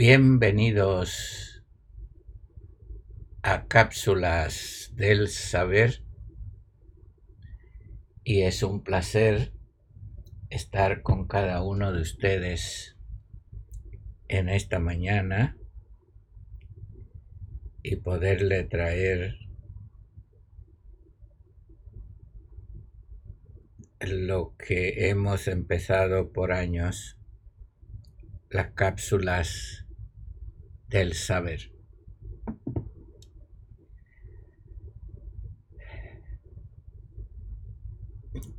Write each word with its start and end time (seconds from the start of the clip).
Bienvenidos 0.00 1.64
a 3.42 3.66
Cápsulas 3.66 4.92
del 4.94 5.26
Saber. 5.26 6.04
Y 8.22 8.42
es 8.42 8.62
un 8.62 8.84
placer 8.84 9.52
estar 10.50 11.02
con 11.02 11.26
cada 11.26 11.64
uno 11.64 11.92
de 11.92 12.02
ustedes 12.02 12.96
en 14.28 14.48
esta 14.48 14.78
mañana 14.78 15.58
y 17.82 17.96
poderle 17.96 18.62
traer 18.62 19.34
lo 23.98 24.54
que 24.58 25.08
hemos 25.10 25.48
empezado 25.48 26.32
por 26.32 26.52
años, 26.52 27.18
las 28.48 28.70
cápsulas 28.74 29.87
del 30.88 31.14
saber. 31.14 31.72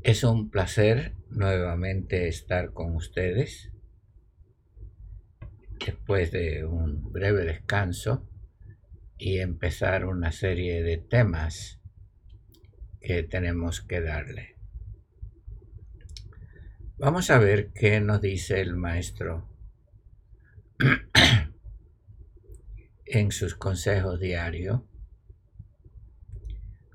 Es 0.02 0.24
un 0.24 0.50
placer 0.50 1.16
nuevamente 1.30 2.28
estar 2.28 2.72
con 2.74 2.96
ustedes 2.96 3.72
después 5.90 6.32
de 6.32 6.66
un 6.66 7.12
breve 7.12 7.46
descanso 7.46 8.28
y 9.18 9.40
empezar 9.40 10.06
una 10.06 10.32
serie 10.32 10.84
de 10.84 10.98
temas 10.98 11.80
que 13.02 13.24
tenemos 13.24 13.82
que 13.82 14.02
darle. 14.02 14.56
Vamos 16.98 17.32
a 17.32 17.40
ver 17.40 17.72
qué 17.74 18.00
nos 18.02 18.22
dice 18.22 18.62
el 18.62 18.76
maestro 18.76 19.50
en 23.10 23.32
sus 23.32 23.56
consejos 23.56 24.20
diarios. 24.20 24.82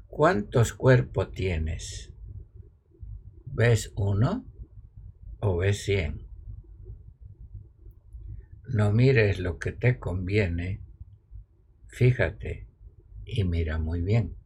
¿Cuántos 0.06 0.72
cuerpos 0.72 1.32
tienes? 1.32 2.12
¿Ves 3.46 3.92
uno 3.96 4.46
o 5.40 5.56
ves 5.56 5.84
cien? 5.84 6.28
No 8.68 8.92
mires 8.92 9.40
lo 9.40 9.58
que 9.58 9.72
te 9.72 9.98
conviene, 9.98 10.80
fíjate 11.88 12.68
y 13.24 13.44
mira 13.44 13.78
muy 13.78 14.00
bien. 14.00 14.36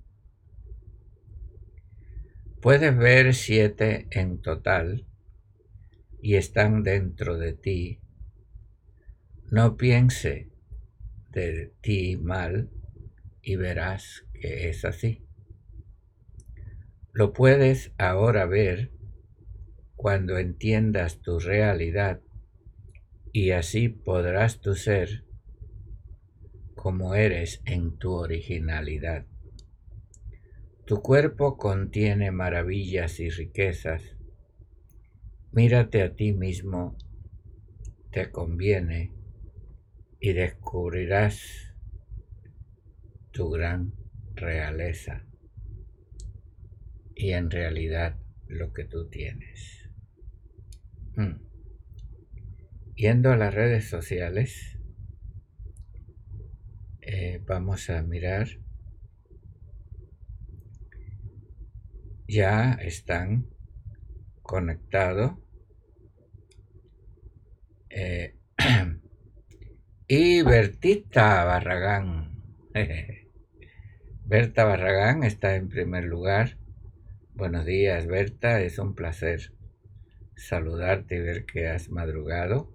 Puedes 2.63 2.97
ver 2.97 3.35
siete 3.35 4.09
en 4.11 4.41
total 4.41 5.07
y 6.23 6.37
están 6.37 6.83
dentro 6.83 7.37
de 7.37 7.53
ti, 7.53 8.01
no 9.51 9.77
piense 9.77 10.51
de 11.31 11.73
ti 11.81 12.17
mal 12.17 12.71
y 13.43 13.57
verás 13.57 14.25
que 14.33 14.69
es 14.69 14.85
así. 14.85 15.25
Lo 17.13 17.33
puedes 17.33 17.93
ahora 17.99 18.47
ver 18.47 18.93
cuando 19.97 20.39
entiendas 20.39 21.21
tu 21.21 21.39
realidad 21.39 22.21
y 23.33 23.51
así 23.51 23.89
podrás 23.89 24.61
tú 24.61 24.75
ser 24.75 25.25
como 26.75 27.15
eres 27.15 27.61
en 27.65 27.99
tu 27.99 28.13
originalidad. 28.13 29.27
Tu 30.87 31.03
cuerpo 31.03 31.57
contiene 31.57 32.31
maravillas 32.31 33.21
y 33.21 33.29
riquezas 33.31 34.19
Mírate 35.51 36.03
a 36.03 36.15
ti 36.15 36.33
mismo, 36.33 36.95
te 38.13 38.31
conviene 38.31 39.18
y 40.21 40.33
descubrirás 40.33 41.75
tu 43.31 43.51
gran 43.51 43.93
realeza 44.35 45.25
y 47.15 47.33
en 47.33 47.51
realidad 47.51 48.17
lo 48.47 48.73
que 48.73 48.85
tú 48.85 49.09
tienes. 49.09 49.91
Hmm. 51.17 51.43
Yendo 52.95 53.31
a 53.31 53.37
las 53.37 53.55
redes 53.55 53.89
sociales, 53.89 54.79
eh, 57.01 57.41
vamos 57.47 57.91
a 57.91 58.03
mirar. 58.03 58.49
Ya 62.27 62.73
están 62.73 63.49
conectado. 64.43 65.43
Eh, 67.91 68.37
y 70.11 70.41
Bertita 70.41 71.45
Barragán. 71.45 72.43
Berta 74.25 74.65
Barragán 74.65 75.23
está 75.23 75.55
en 75.55 75.69
primer 75.69 76.05
lugar. 76.05 76.57
Buenos 77.35 77.67
días, 77.67 78.07
Berta. 78.07 78.63
Es 78.63 78.79
un 78.79 78.95
placer 78.95 79.53
saludarte 80.35 81.17
y 81.17 81.21
ver 81.21 81.45
que 81.45 81.69
has 81.69 81.91
madrugado. 81.91 82.73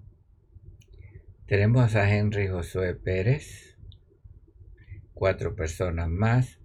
Tenemos 1.47 1.95
a 1.95 2.07
Henry 2.07 2.49
Josué 2.49 2.93
Pérez. 2.93 3.79
Cuatro 5.15 5.55
personas 5.55 6.09
más. 6.09 6.59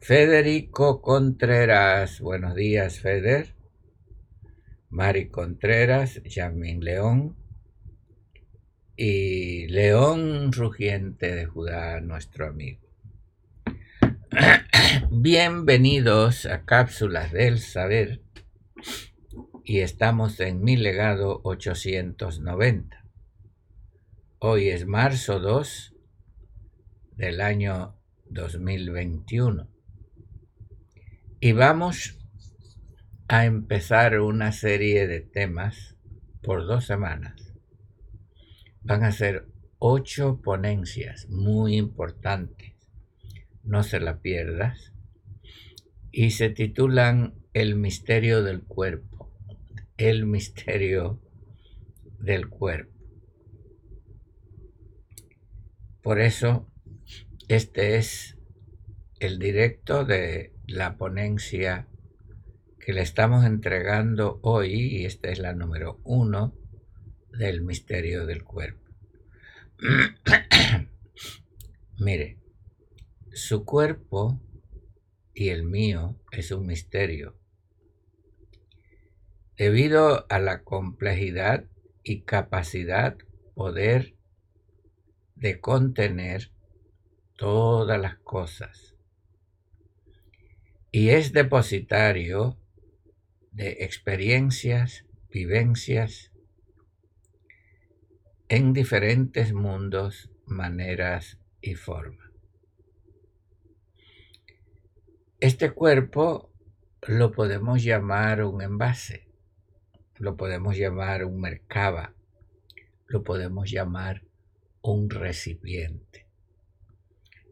Federico 0.00 1.02
Contreras. 1.02 2.20
Buenos 2.20 2.56
días, 2.56 2.98
Feder. 2.98 3.54
Mari 4.88 5.28
Contreras, 5.28 6.20
Yasmin 6.24 6.80
León 6.80 7.39
y 9.02 9.66
León 9.68 10.52
Rugiente 10.52 11.34
de 11.34 11.46
Judá, 11.46 12.02
nuestro 12.02 12.46
amigo. 12.46 12.82
Bienvenidos 15.10 16.44
a 16.44 16.66
Cápsulas 16.66 17.32
del 17.32 17.60
Saber 17.60 18.20
y 19.64 19.78
estamos 19.78 20.38
en 20.40 20.62
mi 20.62 20.76
legado 20.76 21.40
890. 21.44 23.06
Hoy 24.38 24.68
es 24.68 24.84
marzo 24.84 25.40
2 25.40 25.94
del 27.16 27.40
año 27.40 27.96
2021 28.28 29.66
y 31.40 31.52
vamos 31.52 32.18
a 33.28 33.46
empezar 33.46 34.20
una 34.20 34.52
serie 34.52 35.06
de 35.06 35.22
temas 35.22 35.96
por 36.42 36.66
dos 36.66 36.84
semanas. 36.84 37.49
Van 38.82 39.04
a 39.04 39.12
ser 39.12 39.46
ocho 39.78 40.40
ponencias 40.42 41.28
muy 41.28 41.76
importantes. 41.76 42.74
No 43.62 43.82
se 43.82 44.00
la 44.00 44.20
pierdas. 44.20 44.92
Y 46.10 46.30
se 46.30 46.50
titulan 46.50 47.34
El 47.52 47.76
misterio 47.76 48.42
del 48.42 48.62
cuerpo. 48.62 49.30
El 49.96 50.26
misterio 50.26 51.20
del 52.18 52.48
cuerpo. 52.48 52.92
Por 56.02 56.20
eso, 56.20 56.66
este 57.48 57.96
es 57.96 58.38
el 59.18 59.38
directo 59.38 60.04
de 60.06 60.54
la 60.66 60.96
ponencia 60.96 61.86
que 62.78 62.94
le 62.94 63.02
estamos 63.02 63.44
entregando 63.44 64.40
hoy, 64.42 64.72
y 64.72 65.04
esta 65.04 65.28
es 65.28 65.38
la 65.38 65.52
número 65.52 66.00
uno, 66.04 66.54
del 67.38 67.62
misterio 67.62 68.26
del 68.26 68.44
cuerpo. 68.44 68.90
Mire, 71.98 72.38
su 73.32 73.64
cuerpo 73.64 74.40
y 75.34 75.48
el 75.48 75.64
mío 75.64 76.18
es 76.32 76.50
un 76.50 76.66
misterio. 76.66 77.36
Debido 79.56 80.26
a 80.30 80.38
la 80.38 80.62
complejidad 80.64 81.64
y 82.02 82.22
capacidad, 82.22 83.16
poder 83.54 84.14
de 85.36 85.60
contener 85.60 86.50
todas 87.36 88.00
las 88.00 88.16
cosas. 88.18 88.94
Y 90.90 91.10
es 91.10 91.32
depositario 91.32 92.58
de 93.52 93.84
experiencias, 93.84 95.06
vivencias 95.30 96.29
en 98.50 98.72
diferentes 98.72 99.52
mundos, 99.52 100.28
maneras 100.44 101.38
y 101.60 101.76
formas. 101.76 102.32
Este 105.38 105.70
cuerpo 105.70 106.50
lo 107.06 107.30
podemos 107.30 107.84
llamar 107.84 108.42
un 108.42 108.60
envase, 108.60 109.28
lo 110.16 110.36
podemos 110.36 110.76
llamar 110.76 111.24
un 111.24 111.40
mercaba, 111.40 112.12
lo 113.06 113.22
podemos 113.22 113.70
llamar 113.70 114.24
un 114.82 115.08
recipiente. 115.10 116.26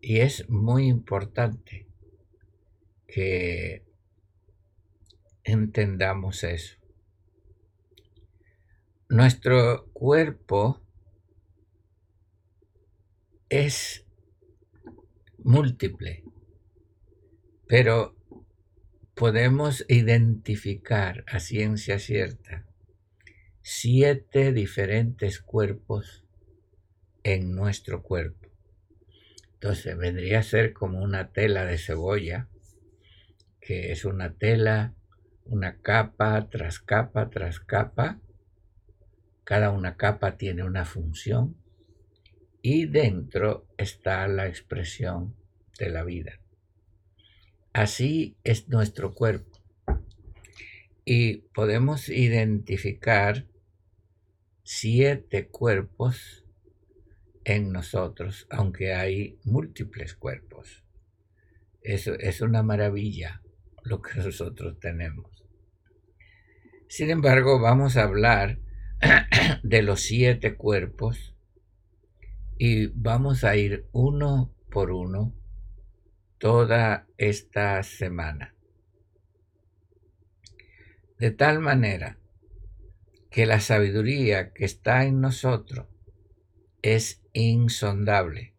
Y 0.02 0.18
es 0.18 0.50
muy 0.50 0.88
importante 0.88 1.86
que 3.06 3.84
entendamos 5.44 6.42
eso. 6.42 6.76
Nuestro 9.08 9.86
cuerpo 9.92 10.82
es 13.48 14.04
múltiple, 15.38 16.24
pero 17.66 18.14
podemos 19.14 19.84
identificar 19.88 21.24
a 21.26 21.40
ciencia 21.40 21.98
cierta 21.98 22.66
siete 23.62 24.52
diferentes 24.52 25.40
cuerpos 25.40 26.24
en 27.22 27.54
nuestro 27.54 28.02
cuerpo. 28.02 28.48
Entonces 29.54 29.96
vendría 29.96 30.38
a 30.38 30.42
ser 30.42 30.72
como 30.72 31.02
una 31.02 31.32
tela 31.32 31.64
de 31.64 31.76
cebolla, 31.76 32.48
que 33.60 33.92
es 33.92 34.04
una 34.04 34.34
tela, 34.34 34.94
una 35.44 35.82
capa 35.82 36.48
tras 36.48 36.78
capa 36.78 37.28
tras 37.28 37.60
capa. 37.60 38.20
Cada 39.44 39.70
una 39.70 39.96
capa 39.96 40.36
tiene 40.38 40.64
una 40.64 40.84
función 40.84 41.56
y 42.62 42.86
dentro 42.86 43.66
está 43.76 44.26
la 44.28 44.46
expresión 44.48 45.34
de 45.78 45.90
la 45.90 46.04
vida. 46.04 46.40
Así 47.72 48.36
es 48.44 48.68
nuestro 48.68 49.14
cuerpo. 49.14 49.58
Y 51.04 51.38
podemos 51.54 52.08
identificar 52.08 53.46
siete 54.62 55.48
cuerpos 55.48 56.44
en 57.44 57.72
nosotros, 57.72 58.46
aunque 58.50 58.92
hay 58.92 59.38
múltiples 59.44 60.14
cuerpos. 60.14 60.84
Eso 61.80 62.14
es 62.14 62.42
una 62.42 62.62
maravilla 62.62 63.42
lo 63.84 64.02
que 64.02 64.18
nosotros 64.22 64.78
tenemos. 64.80 65.44
Sin 66.88 67.10
embargo, 67.10 67.60
vamos 67.60 67.96
a 67.96 68.02
hablar 68.02 68.58
de 69.62 69.82
los 69.82 70.00
siete 70.00 70.56
cuerpos 70.56 71.34
y 72.58 72.88
vamos 72.88 73.44
a 73.44 73.56
ir 73.56 73.86
uno 73.92 74.52
por 74.70 74.90
uno 74.90 75.32
toda 76.38 77.06
esta 77.16 77.82
semana. 77.82 78.54
De 81.18 81.30
tal 81.30 81.60
manera 81.60 82.18
que 83.30 83.46
la 83.46 83.60
sabiduría 83.60 84.52
que 84.52 84.64
está 84.64 85.04
en 85.04 85.20
nosotros 85.20 85.86
es 86.82 87.22
insondable, 87.32 88.54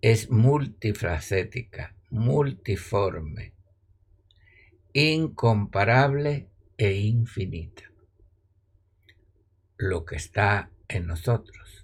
es 0.00 0.30
multifacética, 0.30 1.96
multiforme, 2.10 3.54
incomparable 4.92 6.48
e 6.76 6.94
infinita. 6.94 7.90
Lo 9.76 10.04
que 10.04 10.16
está 10.16 10.70
en 10.88 11.06
nosotros. 11.06 11.81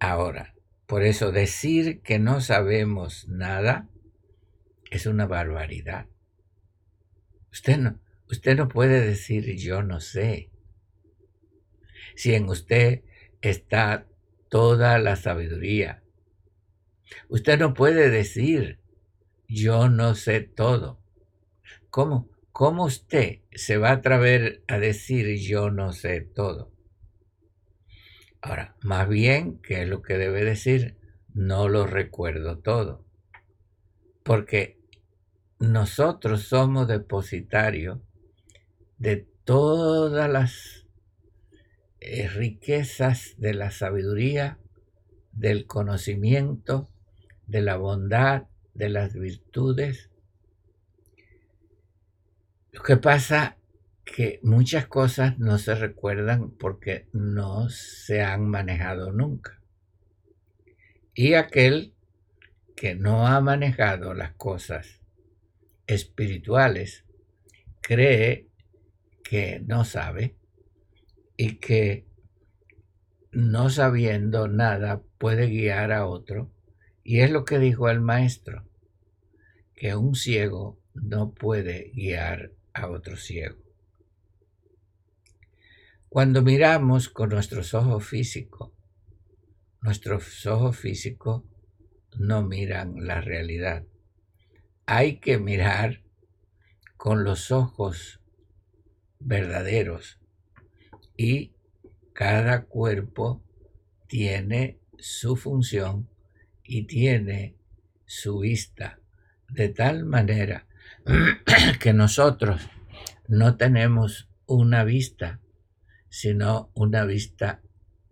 Ahora, 0.00 0.54
por 0.86 1.04
eso 1.04 1.30
decir 1.30 2.00
que 2.00 2.18
no 2.18 2.40
sabemos 2.40 3.28
nada 3.28 3.86
es 4.90 5.04
una 5.04 5.26
barbaridad. 5.26 6.06
Usted 7.52 7.76
no, 7.76 8.00
usted 8.30 8.56
no 8.56 8.68
puede 8.68 9.02
decir 9.02 9.56
yo 9.56 9.82
no 9.82 10.00
sé. 10.00 10.50
Si 12.16 12.34
en 12.34 12.48
usted 12.48 13.02
está 13.42 14.06
toda 14.48 14.98
la 14.98 15.16
sabiduría. 15.16 16.02
Usted 17.28 17.58
no 17.58 17.74
puede 17.74 18.08
decir 18.08 18.80
yo 19.48 19.90
no 19.90 20.14
sé 20.14 20.40
todo. 20.40 20.98
¿Cómo? 21.90 22.30
¿Cómo 22.52 22.84
usted 22.86 23.40
se 23.52 23.76
va 23.76 23.90
a 23.90 23.94
atrever 23.94 24.64
a 24.66 24.78
decir 24.78 25.38
yo 25.38 25.70
no 25.70 25.92
sé 25.92 26.22
todo? 26.22 26.72
Ahora, 28.42 28.74
más 28.82 29.08
bien, 29.08 29.58
¿qué 29.58 29.82
es 29.82 29.88
lo 29.88 30.02
que 30.02 30.16
debe 30.16 30.44
decir? 30.44 30.96
No 31.34 31.68
lo 31.68 31.86
recuerdo 31.86 32.58
todo. 32.58 33.04
Porque 34.22 34.78
nosotros 35.58 36.44
somos 36.44 36.88
depositarios 36.88 37.98
de 38.96 39.28
todas 39.44 40.30
las 40.30 40.86
eh, 42.00 42.28
riquezas 42.28 43.34
de 43.36 43.52
la 43.52 43.70
sabiduría, 43.70 44.58
del 45.32 45.66
conocimiento, 45.66 46.88
de 47.46 47.60
la 47.60 47.76
bondad, 47.76 48.44
de 48.74 48.88
las 48.88 49.14
virtudes. 49.14 50.10
Lo 52.72 52.82
que 52.82 52.96
pasa 52.96 53.58
que 54.04 54.40
muchas 54.42 54.86
cosas 54.86 55.38
no 55.38 55.58
se 55.58 55.74
recuerdan 55.74 56.50
porque 56.50 57.08
no 57.12 57.68
se 57.68 58.22
han 58.22 58.48
manejado 58.48 59.12
nunca. 59.12 59.60
Y 61.14 61.34
aquel 61.34 61.94
que 62.76 62.94
no 62.94 63.26
ha 63.26 63.40
manejado 63.40 64.14
las 64.14 64.32
cosas 64.32 65.00
espirituales 65.86 67.04
cree 67.80 68.48
que 69.22 69.60
no 69.66 69.84
sabe 69.84 70.36
y 71.36 71.56
que 71.56 72.06
no 73.32 73.70
sabiendo 73.70 74.48
nada 74.48 75.02
puede 75.18 75.46
guiar 75.46 75.92
a 75.92 76.06
otro. 76.06 76.50
Y 77.02 77.20
es 77.20 77.30
lo 77.30 77.44
que 77.44 77.58
dijo 77.58 77.88
el 77.88 78.00
maestro, 78.00 78.66
que 79.74 79.94
un 79.94 80.14
ciego 80.14 80.78
no 80.94 81.32
puede 81.32 81.90
guiar 81.94 82.52
a 82.72 82.88
otro 82.88 83.16
ciego. 83.16 83.59
Cuando 86.10 86.42
miramos 86.42 87.08
con 87.08 87.28
nuestros 87.28 87.72
ojos 87.72 88.04
físicos, 88.04 88.72
nuestros 89.80 90.44
ojos 90.44 90.76
físicos 90.76 91.44
no 92.18 92.42
miran 92.42 93.06
la 93.06 93.20
realidad. 93.20 93.84
Hay 94.86 95.20
que 95.20 95.38
mirar 95.38 96.02
con 96.96 97.22
los 97.22 97.52
ojos 97.52 98.20
verdaderos 99.20 100.18
y 101.16 101.52
cada 102.12 102.64
cuerpo 102.64 103.44
tiene 104.08 104.80
su 104.98 105.36
función 105.36 106.08
y 106.64 106.88
tiene 106.88 107.54
su 108.04 108.40
vista, 108.40 108.98
de 109.48 109.68
tal 109.68 110.06
manera 110.06 110.66
que 111.80 111.92
nosotros 111.92 112.68
no 113.28 113.56
tenemos 113.56 114.28
una 114.46 114.82
vista 114.82 115.38
sino 116.10 116.70
una 116.74 117.06
vista 117.06 117.62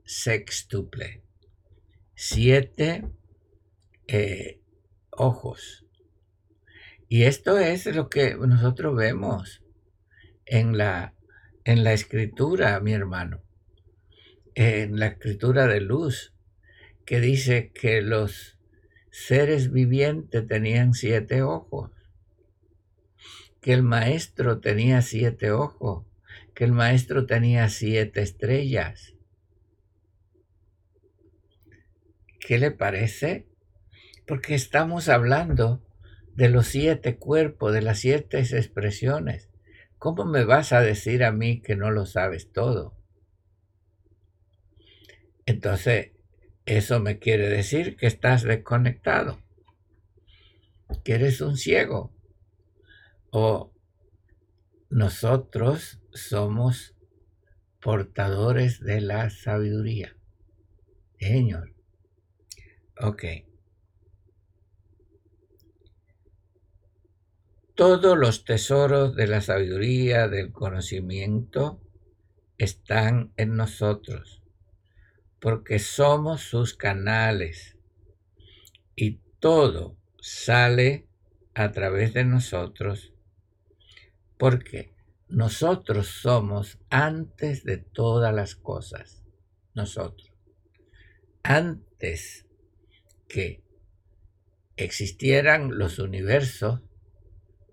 sextuple. 0.04 1.22
Siete 2.14 3.04
eh, 4.06 4.62
ojos. 5.10 5.84
Y 7.08 7.24
esto 7.24 7.58
es 7.58 7.84
lo 7.86 8.08
que 8.08 8.34
nosotros 8.34 8.96
vemos 8.96 9.62
en 10.46 10.78
la, 10.78 11.14
en 11.64 11.84
la 11.84 11.92
escritura, 11.92 12.80
mi 12.80 12.92
hermano, 12.92 13.42
en 14.54 14.98
la 14.98 15.08
escritura 15.08 15.66
de 15.66 15.80
luz, 15.80 16.34
que 17.04 17.20
dice 17.20 17.70
que 17.72 18.02
los 18.02 18.58
seres 19.10 19.72
vivientes 19.72 20.46
tenían 20.46 20.94
siete 20.94 21.42
ojos, 21.42 21.90
que 23.60 23.72
el 23.72 23.82
maestro 23.82 24.60
tenía 24.60 25.02
siete 25.02 25.50
ojos, 25.50 26.07
que 26.58 26.64
el 26.64 26.72
maestro 26.72 27.24
tenía 27.24 27.68
siete 27.68 28.20
estrellas. 28.20 29.14
¿Qué 32.40 32.58
le 32.58 32.72
parece? 32.72 33.46
Porque 34.26 34.56
estamos 34.56 35.08
hablando 35.08 35.86
de 36.34 36.48
los 36.48 36.66
siete 36.66 37.16
cuerpos, 37.16 37.72
de 37.72 37.80
las 37.80 38.00
siete 38.00 38.40
expresiones. 38.40 39.48
¿Cómo 39.98 40.24
me 40.24 40.42
vas 40.44 40.72
a 40.72 40.80
decir 40.80 41.22
a 41.22 41.30
mí 41.30 41.62
que 41.62 41.76
no 41.76 41.92
lo 41.92 42.06
sabes 42.06 42.50
todo? 42.50 42.98
Entonces, 45.46 46.10
eso 46.66 46.98
me 46.98 47.20
quiere 47.20 47.48
decir 47.48 47.96
que 47.96 48.08
estás 48.08 48.42
desconectado, 48.42 49.40
que 51.04 51.12
eres 51.12 51.40
un 51.40 51.56
ciego. 51.56 52.12
O 53.30 53.77
nosotros 54.90 56.00
somos 56.12 56.94
portadores 57.80 58.80
de 58.80 59.00
la 59.00 59.30
sabiduría. 59.30 60.16
Señor. 61.18 61.74
Ok. 63.00 63.24
Todos 67.74 68.18
los 68.18 68.44
tesoros 68.44 69.14
de 69.14 69.28
la 69.28 69.40
sabiduría, 69.40 70.26
del 70.26 70.50
conocimiento, 70.50 71.80
están 72.56 73.32
en 73.36 73.54
nosotros, 73.54 74.42
porque 75.38 75.78
somos 75.78 76.42
sus 76.42 76.74
canales 76.74 77.78
y 78.96 79.20
todo 79.38 79.96
sale 80.20 81.06
a 81.54 81.70
través 81.70 82.14
de 82.14 82.24
nosotros, 82.24 83.14
porque 84.38 84.92
nosotros 85.28 86.06
somos 86.06 86.78
antes 86.88 87.64
de 87.64 87.76
todas 87.76 88.34
las 88.34 88.54
cosas. 88.56 89.22
Nosotros. 89.74 90.32
antes 91.44 92.46
que 93.28 93.62
existieran 94.76 95.78
los 95.78 95.98
universos, 95.98 96.80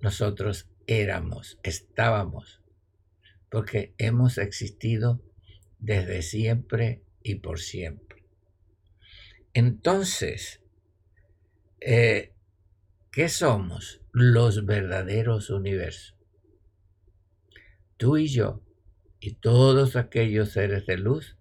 nosotros 0.01 0.69
éramos, 0.87 1.59
estábamos, 1.63 2.61
porque 3.49 3.95
hemos 3.97 4.37
existido 4.37 5.21
desde 5.79 6.21
siempre 6.21 7.01
y 7.23 7.35
por 7.35 7.59
siempre. 7.59 8.23
Entonces, 9.53 10.61
eh, 11.81 12.33
¿qué 13.11 13.29
somos? 13.29 14.01
Los 14.11 14.65
verdaderos 14.65 15.49
universos. 15.49 16.14
Tú 17.97 18.17
y 18.17 18.27
yo 18.27 18.61
y 19.19 19.35
todos 19.35 19.95
aquellos 19.95 20.51
seres 20.51 20.85
de 20.85 20.97
luz 20.97 21.37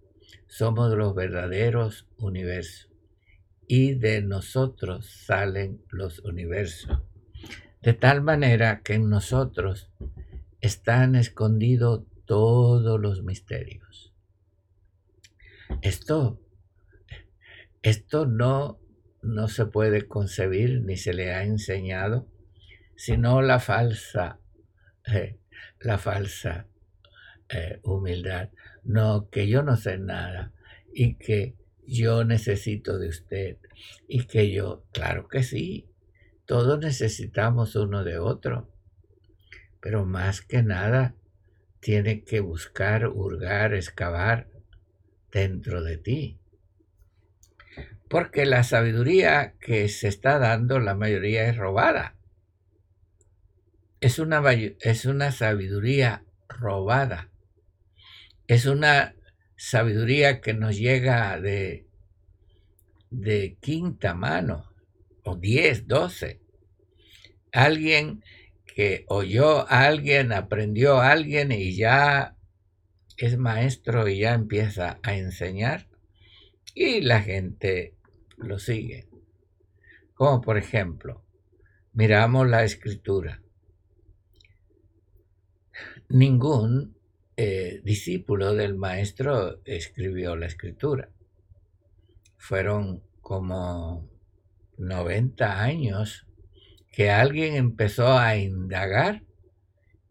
somos 0.47 0.93
los 0.95 1.13
verdaderos 1.13 2.07
universos 2.17 2.91
y 3.67 3.95
de 3.95 4.21
nosotros 4.21 5.09
salen 5.25 5.81
los 5.89 6.19
universos. 6.19 7.01
De 7.81 7.93
tal 7.93 8.21
manera 8.21 8.81
que 8.81 8.93
en 8.93 9.09
nosotros 9.09 9.91
están 10.61 11.15
escondidos 11.15 12.05
todos 12.25 12.99
los 12.99 13.23
misterios. 13.23 14.13
Esto, 15.81 16.41
esto 17.81 18.25
no, 18.25 18.79
no 19.21 19.47
se 19.47 19.65
puede 19.65 20.07
concebir 20.07 20.81
ni 20.81 20.97
se 20.97 21.13
le 21.13 21.33
ha 21.33 21.43
enseñado, 21.43 22.27
sino 22.95 23.41
la 23.41 23.59
falsa, 23.59 24.39
eh, 25.05 25.37
la 25.79 25.97
falsa 25.97 26.67
eh, 27.49 27.79
humildad. 27.83 28.49
No, 28.83 29.29
que 29.29 29.47
yo 29.47 29.63
no 29.63 29.75
sé 29.75 29.97
nada 29.97 30.53
y 30.93 31.15
que 31.15 31.55
yo 31.87 32.23
necesito 32.23 32.97
de 32.97 33.09
usted 33.09 33.57
y 34.07 34.25
que 34.25 34.51
yo, 34.51 34.85
claro 34.91 35.27
que 35.27 35.43
sí, 35.43 35.89
todos 36.45 36.79
necesitamos 36.79 37.75
uno 37.75 38.03
de 38.03 38.19
otro, 38.19 38.69
pero 39.81 40.05
más 40.05 40.41
que 40.41 40.63
nada 40.63 41.15
tiene 41.79 42.23
que 42.23 42.39
buscar, 42.39 43.07
hurgar, 43.07 43.73
excavar 43.73 44.47
dentro 45.31 45.83
de 45.83 45.97
ti. 45.97 46.39
Porque 48.09 48.45
la 48.45 48.63
sabiduría 48.63 49.55
que 49.59 49.89
se 49.89 50.07
está 50.07 50.39
dando, 50.39 50.79
la 50.79 50.95
mayoría 50.95 51.47
es 51.47 51.57
robada. 51.57 52.14
Es 54.05 54.19
una, 54.19 54.39
es 54.51 55.05
una 55.05 55.31
sabiduría 55.31 56.23
robada. 56.47 57.31
Es 58.45 58.67
una 58.67 59.15
sabiduría 59.57 60.41
que 60.41 60.53
nos 60.53 60.77
llega 60.77 61.41
de, 61.41 61.87
de 63.09 63.57
quinta 63.59 64.13
mano, 64.13 64.71
o 65.23 65.37
diez, 65.37 65.87
doce. 65.87 66.39
Alguien 67.51 68.23
que 68.67 69.05
oyó 69.07 69.61
a 69.61 69.87
alguien, 69.87 70.33
aprendió 70.33 70.97
a 70.97 71.09
alguien 71.09 71.51
y 71.51 71.75
ya 71.75 72.37
es 73.17 73.39
maestro 73.39 74.07
y 74.07 74.19
ya 74.19 74.35
empieza 74.35 74.99
a 75.01 75.15
enseñar 75.15 75.87
y 76.75 77.01
la 77.01 77.23
gente 77.23 77.95
lo 78.37 78.59
sigue. 78.59 79.07
Como 80.13 80.41
por 80.41 80.59
ejemplo, 80.59 81.25
miramos 81.91 82.47
la 82.47 82.63
escritura. 82.63 83.41
Ningún 86.09 86.95
eh, 87.37 87.81
discípulo 87.83 88.53
del 88.53 88.75
maestro 88.75 89.61
escribió 89.65 90.35
la 90.35 90.45
escritura. 90.45 91.09
Fueron 92.37 93.03
como 93.21 94.07
90 94.77 95.61
años 95.61 96.27
que 96.91 97.11
alguien 97.11 97.55
empezó 97.55 98.17
a 98.17 98.37
indagar 98.37 99.23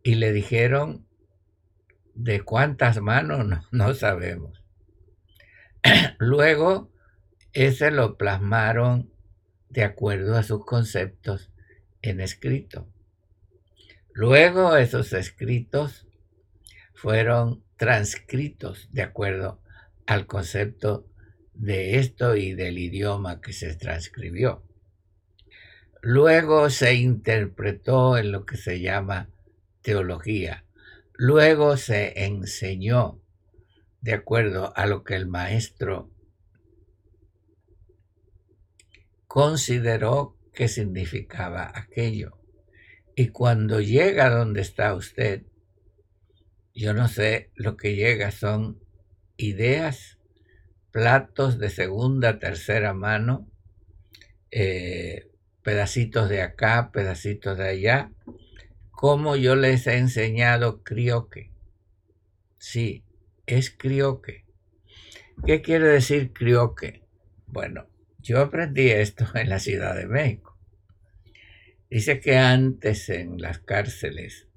y 0.03 0.17
le 0.17 0.33
dijeron 0.33 1.07
de 2.15 2.43
cuántas 2.43 3.01
manos 3.01 3.47
no, 3.47 3.63
no 3.71 3.95
sabemos. 3.95 4.63
Luego, 6.19 6.91
ese 7.53 7.91
lo 7.91 8.17
plasmaron 8.17 9.11
de 9.71 9.85
acuerdo 9.85 10.37
a 10.37 10.43
sus 10.43 10.65
conceptos 10.65 11.51
en 12.03 12.21
escrito. 12.21 12.87
Luego 14.17 14.77
esos 14.77 15.13
escritos 15.13 16.07
fueron 16.95 17.65
transcritos 17.77 18.89
de 18.93 19.03
acuerdo 19.03 19.61
al 20.07 20.27
concepto 20.27 21.09
de 21.53 21.99
esto 21.99 22.37
y 22.37 22.55
del 22.55 22.79
idioma 22.79 23.41
que 23.41 23.53
se 23.53 23.75
transcribió. 23.75 24.63
Luego 26.01 26.71
se 26.71 26.95
interpretó 26.95 28.17
en 28.17 28.31
lo 28.31 28.47
que 28.47 28.57
se 28.57 28.81
llama 28.81 29.31
teología. 29.83 30.65
Luego 31.15 31.77
se 31.77 32.25
enseñó 32.25 33.21
de 34.01 34.13
acuerdo 34.13 34.73
a 34.77 34.87
lo 34.87 35.03
que 35.03 35.17
el 35.17 35.27
maestro 35.27 36.13
consideró 39.27 40.39
que 40.53 40.69
significaba 40.69 41.73
aquello. 41.75 42.44
Y 43.17 43.29
cuando 43.29 43.81
llega 43.81 44.31
donde 44.31 44.61
está 44.61 44.95
usted, 44.95 45.43
yo 46.75 46.95
no 46.95 47.07
sé, 47.07 47.51
lo 47.55 47.77
que 47.77 47.95
llega 47.95 48.33
son 48.33 48.81
ideas, 49.37 50.19
platos 50.91 51.59
de 51.59 51.71
segunda, 51.71 52.39
tercera 52.39 52.93
mano, 52.93 53.49
eh, 54.51 55.31
pedacitos 55.63 56.29
de 56.29 56.43
acá, 56.43 56.91
pedacitos 56.93 57.57
de 57.57 57.69
allá, 57.69 58.11
como 58.91 59.37
yo 59.37 59.55
les 59.55 59.87
he 59.87 59.97
enseñado 59.97 60.83
crioque. 60.83 61.51
Sí, 62.59 63.05
es 63.47 63.71
crioque. 63.71 64.45
¿Qué 65.47 65.63
quiere 65.63 65.89
decir 65.89 66.33
crioque? 66.33 67.03
Bueno, 67.47 67.87
yo 68.19 68.41
aprendí 68.41 68.91
esto 68.91 69.27
en 69.35 69.49
la 69.49 69.59
Ciudad 69.59 69.95
de 69.95 70.07
México. 70.07 70.54
Dice 71.95 72.19
que 72.19 72.37
antes 72.37 73.09
en 73.09 73.41
las 73.41 73.61
cárceles 73.61 74.49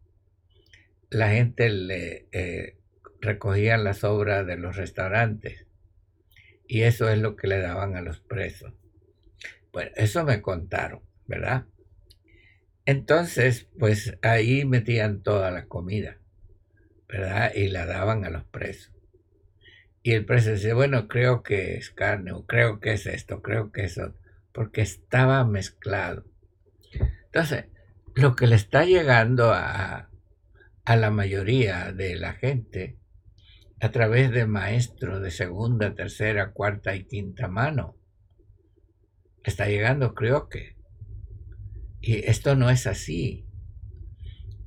la 1.12 1.30
gente 1.30 1.70
le 1.70 2.26
eh, 2.32 2.78
recogía 3.22 3.78
las 3.78 4.04
obras 4.04 4.48
de 4.48 4.58
los 4.58 4.76
restaurantes 4.76 5.68
y 6.68 6.82
eso 6.82 7.08
es 7.10 7.20
lo 7.20 7.36
que 7.36 7.46
le 7.46 7.60
daban 7.60 7.96
a 7.96 8.02
los 8.02 8.20
presos. 8.22 8.74
Bueno, 9.72 9.92
eso 9.98 10.24
me 10.24 10.42
contaron, 10.42 11.02
¿verdad? 11.28 11.66
Entonces, 12.86 13.68
pues 13.78 14.18
ahí 14.24 14.66
metían 14.66 15.22
toda 15.22 15.52
la 15.52 15.68
comida, 15.68 16.18
¿verdad? 17.08 17.54
Y 17.54 17.68
la 17.68 17.86
daban 17.86 18.26
a 18.26 18.32
los 18.32 18.46
presos. 18.46 18.96
Y 20.02 20.14
el 20.14 20.26
preso 20.26 20.50
decía, 20.50 20.74
bueno, 20.74 21.08
creo 21.08 21.44
que 21.44 21.76
es 21.76 21.92
carne, 21.92 22.32
o 22.32 22.48
creo 22.48 22.80
que 22.80 22.94
es 22.94 23.06
esto, 23.06 23.44
creo 23.44 23.72
que 23.72 23.84
es 23.84 24.00
otro, 24.00 24.20
porque 24.54 24.82
estaba 24.82 25.46
mezclado. 25.46 26.26
Entonces, 27.38 27.66
lo 28.16 28.36
que 28.36 28.48
le 28.48 28.56
está 28.56 28.84
llegando 28.84 29.54
a, 29.54 30.10
a 30.86 30.96
la 30.96 31.12
mayoría 31.12 31.92
de 31.92 32.16
la 32.16 32.34
gente 32.34 32.98
a 33.80 33.92
través 33.92 34.32
de 34.32 34.48
maestros 34.48 35.22
de 35.22 35.30
segunda, 35.30 35.94
tercera, 35.94 36.52
cuarta 36.52 36.96
y 36.96 37.04
quinta 37.04 37.48
mano. 37.48 37.96
Está 39.44 39.68
llegando, 39.68 40.16
creo 40.16 40.50
que. 40.50 40.78
Y 42.02 42.26
esto 42.26 42.56
no 42.56 42.72
es 42.72 42.88
así. 42.88 43.46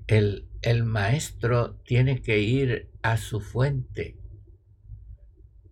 El, 0.07 0.49
el 0.63 0.85
maestro 0.85 1.75
tiene 1.85 2.23
que 2.23 2.39
ir 2.39 2.89
a 3.03 3.17
su 3.17 3.41
fuente, 3.41 4.17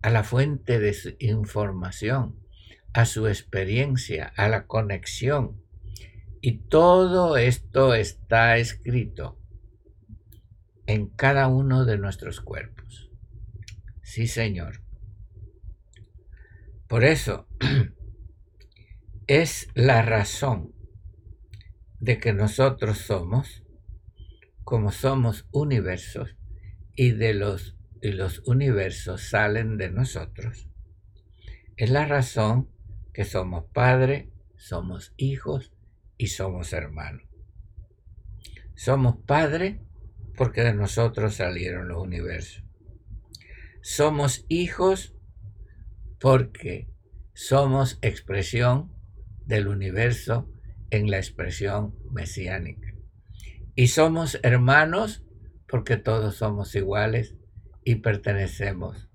a 0.01 0.09
la 0.09 0.25
fuente 0.25 0.79
de 0.79 0.93
su 0.93 1.15
información, 1.19 2.45
a 2.91 3.05
su 3.05 3.25
experiencia, 3.29 4.33
a 4.35 4.49
la 4.49 4.67
conexión. 4.67 5.63
Y 6.41 6.59
todo 6.69 7.35
esto 7.35 7.93
está 7.93 8.57
escrito 8.57 9.37
en 10.85 11.07
cada 11.09 11.47
uno 11.47 11.83
de 11.83 11.97
nuestros 11.97 12.39
cuerpos. 12.39 13.11
Sí, 14.01 14.27
Señor. 14.27 14.81
Por 16.87 17.03
eso 17.03 17.47
es 19.27 19.67
la 19.75 20.01
razón 20.01 20.73
de 21.99 22.17
que 22.19 22.31
nosotros 22.31 22.99
somos, 22.99 23.63
como 24.63 24.91
somos 24.91 25.45
universos, 25.51 26.37
y 26.95 27.11
de 27.11 27.33
los, 27.33 27.77
y 28.01 28.13
los 28.13 28.39
universos 28.47 29.29
salen 29.29 29.77
de 29.77 29.91
nosotros. 29.91 30.69
Es 31.75 31.89
la 31.89 32.05
razón 32.05 32.69
que 33.13 33.25
somos 33.25 33.65
padre, 33.73 34.31
somos 34.55 35.13
hijos 35.17 35.73
y 36.19 36.27
somos 36.27 36.73
hermanos. 36.73 37.23
Somos 38.75 39.15
padre 39.25 39.81
porque 40.35 40.61
de 40.61 40.73
nosotros 40.73 41.35
salieron 41.35 41.87
los 41.87 42.03
universos. 42.03 42.63
Somos 43.81 44.45
hijos 44.49 45.15
porque 46.19 46.89
somos 47.33 47.97
expresión 48.01 48.91
del 49.45 49.67
universo 49.69 50.51
en 50.91 51.09
la 51.09 51.17
expresión 51.17 51.95
mesiánica. 52.11 52.93
Y 53.75 53.87
somos 53.87 54.39
hermanos 54.43 55.23
porque 55.67 55.95
todos 55.95 56.35
somos 56.35 56.75
iguales 56.75 57.35
y 57.85 57.95
pertenecemos 57.95 59.09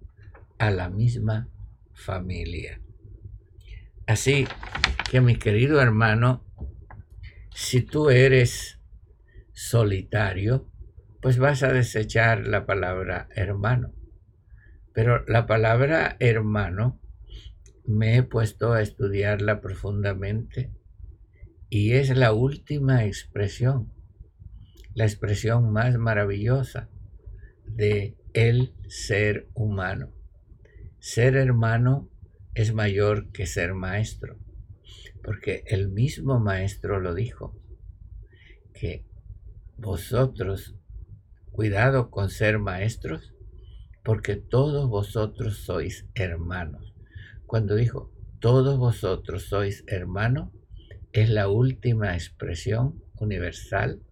a 0.58 0.70
la 0.70 0.88
misma 0.88 1.50
familia. 1.92 2.80
Así 4.06 4.46
que 5.10 5.20
mi 5.20 5.36
querido 5.36 5.82
hermano, 5.82 6.44
si 7.54 7.82
tú 7.82 8.10
eres 8.10 8.80
solitario, 9.52 10.68
pues 11.22 11.38
vas 11.38 11.62
a 11.62 11.72
desechar 11.72 12.48
la 12.48 12.66
palabra 12.66 13.28
hermano. 13.34 13.94
Pero 14.92 15.24
la 15.26 15.46
palabra 15.46 16.16
hermano 16.18 17.00
me 17.86 18.16
he 18.16 18.22
puesto 18.24 18.72
a 18.72 18.82
estudiarla 18.82 19.60
profundamente 19.60 20.72
y 21.70 21.92
es 21.92 22.16
la 22.16 22.32
última 22.32 23.04
expresión, 23.04 23.92
la 24.92 25.04
expresión 25.04 25.72
más 25.72 25.96
maravillosa 25.96 26.90
de 27.66 28.16
el 28.32 28.74
ser 28.88 29.48
humano. 29.54 30.12
Ser 30.98 31.36
hermano 31.36 32.10
es 32.54 32.74
mayor 32.74 33.30
que 33.30 33.46
ser 33.46 33.74
maestro, 33.74 34.38
porque 35.24 35.64
el 35.66 35.88
mismo 35.88 36.38
maestro 36.38 37.00
lo 37.00 37.14
dijo, 37.14 37.58
que 38.74 39.06
vosotros, 39.78 40.76
cuidado 41.50 42.10
con 42.10 42.28
ser 42.28 42.58
maestros, 42.58 43.34
porque 44.04 44.36
todos 44.36 44.88
vosotros 44.88 45.64
sois 45.64 46.06
hermanos. 46.14 46.94
Cuando 47.46 47.74
dijo, 47.74 48.12
todos 48.38 48.78
vosotros 48.78 49.44
sois 49.44 49.82
hermanos, 49.86 50.50
es 51.12 51.30
la 51.30 51.48
última 51.48 52.14
expresión 52.14 53.02
universal 53.18 54.02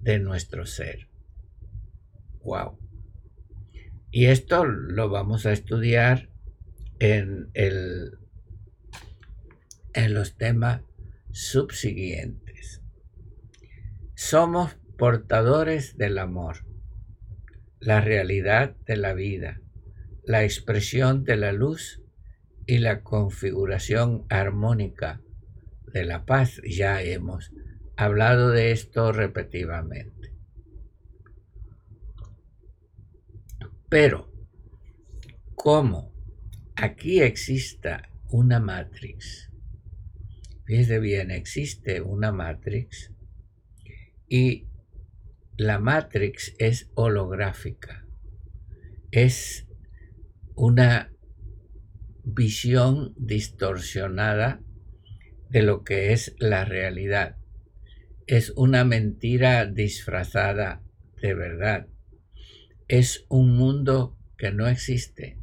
de 0.00 0.18
nuestro 0.18 0.66
ser. 0.66 1.08
Wow. 2.42 2.78
Y 4.10 4.26
esto 4.26 4.64
lo 4.64 5.08
vamos 5.08 5.46
a 5.46 5.52
estudiar 5.52 6.30
en, 6.98 7.50
el, 7.54 8.18
en 9.96 10.12
los 10.12 10.36
temas 10.36 10.82
subsiguientes. 11.32 12.82
Somos 14.14 14.76
portadores 14.98 15.96
del 15.96 16.18
amor, 16.18 16.66
la 17.80 18.00
realidad 18.00 18.76
de 18.86 18.96
la 18.98 19.14
vida, 19.14 19.60
la 20.22 20.44
expresión 20.44 21.24
de 21.24 21.36
la 21.36 21.52
luz 21.52 22.02
y 22.66 22.78
la 22.78 23.02
configuración 23.02 24.26
armónica 24.28 25.22
de 25.92 26.04
la 26.04 26.26
paz. 26.26 26.60
Ya 26.68 27.02
hemos 27.02 27.52
hablado 27.96 28.50
de 28.50 28.72
esto 28.72 29.12
repetidamente. 29.12 30.34
Pero, 33.88 34.30
¿cómo 35.54 36.12
aquí 36.74 37.22
exista 37.22 38.10
una 38.28 38.60
matrix? 38.60 39.50
Fíjese 40.66 40.98
bien, 40.98 41.30
existe 41.30 42.00
una 42.00 42.32
matrix 42.32 43.12
y 44.28 44.66
la 45.56 45.78
matrix 45.78 46.56
es 46.58 46.90
holográfica. 46.94 48.04
Es 49.12 49.68
una 50.56 51.12
visión 52.24 53.14
distorsionada 53.16 54.60
de 55.50 55.62
lo 55.62 55.84
que 55.84 56.12
es 56.12 56.34
la 56.40 56.64
realidad. 56.64 57.36
Es 58.26 58.52
una 58.56 58.84
mentira 58.84 59.66
disfrazada 59.66 60.82
de 61.22 61.34
verdad. 61.34 61.86
Es 62.88 63.24
un 63.28 63.56
mundo 63.56 64.18
que 64.36 64.50
no 64.50 64.66
existe, 64.66 65.38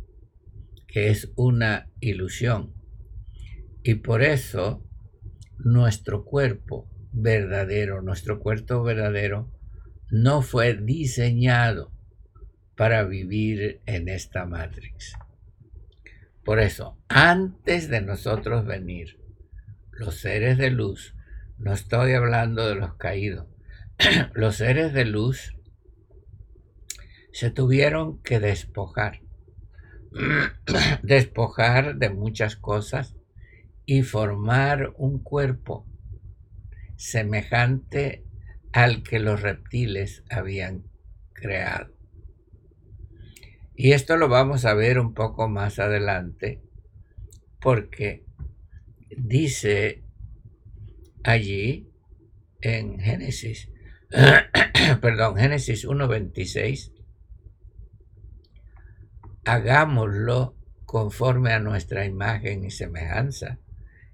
que 0.85 1.07
es 1.09 1.31
una 1.37 1.89
ilusión. 2.01 2.73
Y 3.83 3.95
por 3.95 4.21
eso 4.21 4.85
nuestro 5.63 6.25
cuerpo 6.25 6.87
verdadero, 7.11 8.01
nuestro 8.01 8.39
cuerpo 8.39 8.83
verdadero, 8.83 9.51
no 10.09 10.41
fue 10.41 10.73
diseñado 10.73 11.91
para 12.75 13.03
vivir 13.03 13.81
en 13.85 14.09
esta 14.09 14.45
matrix. 14.45 15.13
Por 16.43 16.59
eso, 16.59 16.97
antes 17.07 17.87
de 17.89 18.01
nosotros 18.01 18.65
venir, 18.65 19.19
los 19.91 20.19
seres 20.19 20.57
de 20.57 20.71
luz, 20.71 21.15
no 21.57 21.71
estoy 21.71 22.13
hablando 22.13 22.67
de 22.67 22.75
los 22.75 22.95
caídos, 22.95 23.47
los 24.33 24.55
seres 24.57 24.93
de 24.93 25.05
luz 25.05 25.55
se 27.31 27.49
tuvieron 27.49 28.21
que 28.21 28.39
despojar, 28.39 29.21
despojar 31.03 31.95
de 31.95 32.09
muchas 32.09 32.55
cosas 32.55 33.15
y 33.85 34.03
formar 34.03 34.93
un 34.97 35.19
cuerpo 35.19 35.85
semejante 36.95 38.25
al 38.71 39.03
que 39.03 39.19
los 39.19 39.41
reptiles 39.41 40.23
habían 40.29 40.83
creado. 41.33 41.93
Y 43.75 43.91
esto 43.91 44.17
lo 44.17 44.29
vamos 44.29 44.65
a 44.65 44.73
ver 44.73 44.99
un 44.99 45.13
poco 45.13 45.47
más 45.49 45.79
adelante 45.79 46.61
porque 47.59 48.25
dice 49.17 50.03
allí 51.23 51.89
en 52.61 52.99
Génesis, 52.99 53.69
perdón, 55.01 55.37
Génesis 55.37 55.87
1.26, 55.87 56.93
hagámoslo 59.45 60.55
conforme 60.85 61.51
a 61.51 61.59
nuestra 61.59 62.05
imagen 62.05 62.63
y 62.65 62.71
semejanza. 62.71 63.59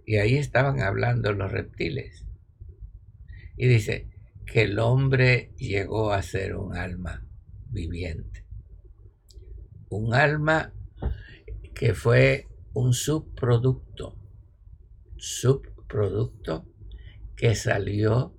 Y 0.10 0.18
ahí 0.18 0.38
estaban 0.38 0.82
hablando 0.82 1.34
los 1.34 1.52
reptiles. 1.52 2.26
Y 3.56 3.68
dice 3.68 4.10
que 4.48 4.64
el 4.64 4.80
hombre 4.80 5.54
llegó 5.56 6.14
a 6.14 6.24
ser 6.24 6.56
un 6.56 6.76
alma 6.76 7.28
viviente. 7.68 8.44
Un 9.88 10.16
alma 10.16 10.74
que 11.76 11.94
fue 11.94 12.48
un 12.74 12.94
subproducto, 12.94 14.18
subproducto 15.16 16.68
que 17.36 17.54
salió 17.54 18.36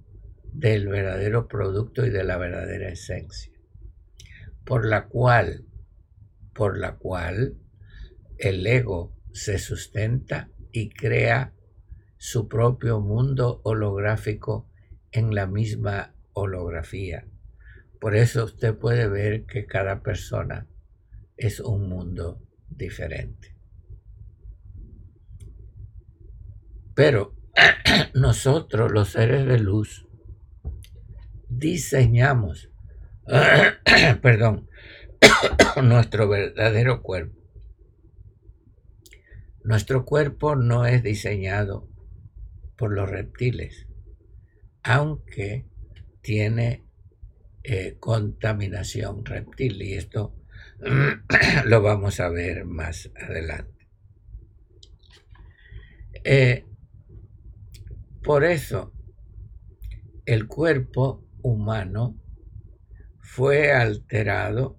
del 0.52 0.88
verdadero 0.88 1.46
producto 1.46 2.04
y 2.04 2.10
de 2.10 2.24
la 2.24 2.36
verdadera 2.36 2.88
esencia, 2.88 3.52
por 4.64 4.84
la 4.84 5.06
cual, 5.06 5.66
por 6.52 6.76
la 6.76 6.96
cual 6.96 7.54
el 8.38 8.66
ego 8.66 9.16
se 9.32 9.60
sustenta 9.60 10.50
y 10.72 10.90
crea 10.90 11.54
su 12.22 12.48
propio 12.48 13.00
mundo 13.00 13.62
holográfico 13.64 14.68
en 15.10 15.34
la 15.34 15.46
misma 15.46 16.14
holografía. 16.34 17.26
Por 17.98 18.14
eso 18.14 18.44
usted 18.44 18.76
puede 18.76 19.08
ver 19.08 19.46
que 19.46 19.64
cada 19.64 20.02
persona 20.02 20.66
es 21.38 21.60
un 21.60 21.88
mundo 21.88 22.42
diferente. 22.68 23.56
Pero 26.94 27.34
nosotros, 28.14 28.92
los 28.92 29.08
seres 29.12 29.46
de 29.46 29.58
luz, 29.58 30.06
diseñamos, 31.48 32.70
perdón, 34.20 34.68
nuestro 35.82 36.28
verdadero 36.28 37.00
cuerpo. 37.00 37.40
Nuestro 39.64 40.04
cuerpo 40.04 40.54
no 40.54 40.84
es 40.84 41.02
diseñado 41.02 41.89
por 42.80 42.92
los 42.94 43.10
reptiles 43.10 43.86
aunque 44.82 45.66
tiene 46.22 46.82
eh, 47.62 47.96
contaminación 48.00 49.24
reptil 49.24 49.82
y 49.82 49.94
esto 49.94 50.34
lo 51.66 51.82
vamos 51.82 52.20
a 52.20 52.30
ver 52.30 52.64
más 52.64 53.10
adelante. 53.14 53.86
Eh, 56.24 56.64
por 58.22 58.44
eso 58.44 58.94
el 60.24 60.46
cuerpo 60.46 61.26
humano 61.42 62.18
fue 63.18 63.72
alterado 63.72 64.78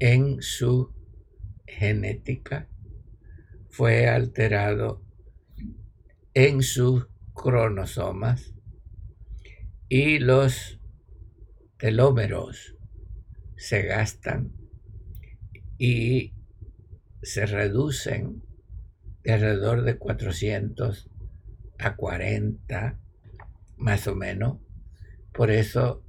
en 0.00 0.42
su 0.42 0.92
genética, 1.66 2.68
fue 3.68 4.08
alterado 4.08 5.07
en 6.40 6.62
su 6.62 7.08
cromosomas 7.34 8.54
y 9.88 10.20
los 10.20 10.80
telómeros 11.78 12.76
se 13.56 13.82
gastan 13.82 14.52
y 15.78 16.34
se 17.22 17.44
reducen 17.44 18.44
de 19.24 19.32
alrededor 19.32 19.82
de 19.82 19.98
400 19.98 21.10
a 21.76 21.96
40, 21.96 23.00
más 23.76 24.06
o 24.06 24.14
menos. 24.14 24.60
Por 25.32 25.50
eso, 25.50 26.04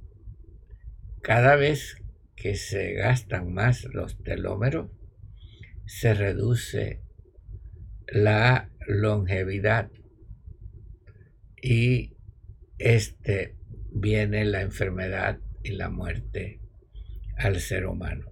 cada 1.22 1.56
vez 1.56 1.96
que 2.36 2.54
se 2.54 2.92
gastan 2.92 3.52
más 3.52 3.82
los 3.92 4.22
telómeros, 4.22 4.92
se 5.86 6.14
reduce 6.14 7.02
la 8.06 8.70
longevidad 8.86 9.90
y 11.62 12.16
este 12.78 13.56
viene 13.92 14.44
la 14.44 14.62
enfermedad 14.62 15.40
y 15.62 15.72
la 15.72 15.90
muerte 15.90 16.60
al 17.36 17.60
ser 17.60 17.86
humano. 17.86 18.26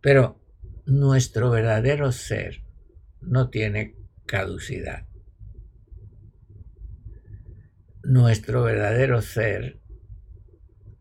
Pero 0.00 0.40
nuestro 0.86 1.50
verdadero 1.50 2.12
ser 2.12 2.64
no 3.20 3.50
tiene 3.50 3.96
caducidad. 4.24 5.06
Nuestro 8.02 8.62
verdadero 8.62 9.20
ser 9.20 9.80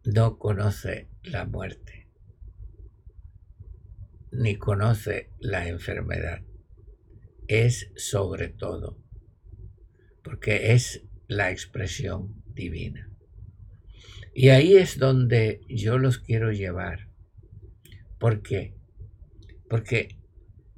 no 0.06 0.38
conoce 0.38 1.10
la 1.24 1.46
muerte, 1.46 2.10
ni 4.32 4.58
conoce 4.58 5.32
la 5.40 5.68
enfermedad. 5.68 6.42
Es 7.48 7.92
sobre 7.96 8.50
todo, 8.50 9.05
porque 10.26 10.74
es 10.74 11.04
la 11.28 11.52
expresión 11.52 12.44
divina. 12.48 13.12
Y 14.34 14.50
ahí 14.50 14.76
es 14.76 14.98
donde 14.98 15.62
yo 15.70 16.00
los 16.00 16.18
quiero 16.18 16.52
llevar. 16.52 17.10
¿Por 18.18 18.42
qué? 18.42 18.76
Porque 19.70 20.20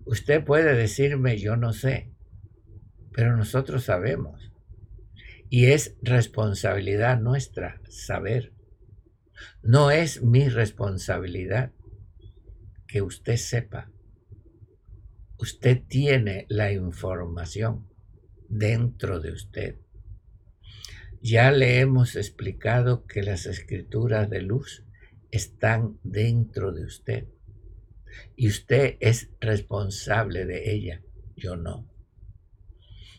usted 0.06 0.44
puede 0.44 0.76
decirme 0.76 1.40
yo 1.40 1.56
no 1.56 1.72
sé, 1.72 2.12
pero 3.14 3.38
nosotros 3.38 3.86
sabemos. 3.86 4.52
Y 5.50 5.68
es 5.68 5.96
responsabilidad 6.02 7.22
nuestra 7.22 7.82
saber. 7.88 8.54
No 9.64 9.92
es 9.92 10.22
mi 10.22 10.50
responsabilidad 10.50 11.72
que 12.86 13.02
usted 13.02 13.38
sepa. 13.38 13.90
Usted 15.38 15.84
tiene 15.88 16.48
la 16.50 16.74
información 16.74 17.88
dentro 18.50 19.20
de 19.20 19.32
usted. 19.32 19.76
Ya 21.22 21.52
le 21.52 21.80
hemos 21.80 22.16
explicado 22.16 23.06
que 23.06 23.24
las 23.24 23.46
escrituras 23.46 24.30
de 24.30 24.42
luz 24.42 24.86
están 25.32 25.98
dentro 26.04 26.72
de 26.72 26.86
usted 26.86 27.28
y 28.36 28.48
usted 28.48 28.98
es 29.00 29.30
responsable 29.40 30.46
de 30.46 30.72
ella, 30.72 31.02
yo 31.36 31.56
no. 31.56 31.88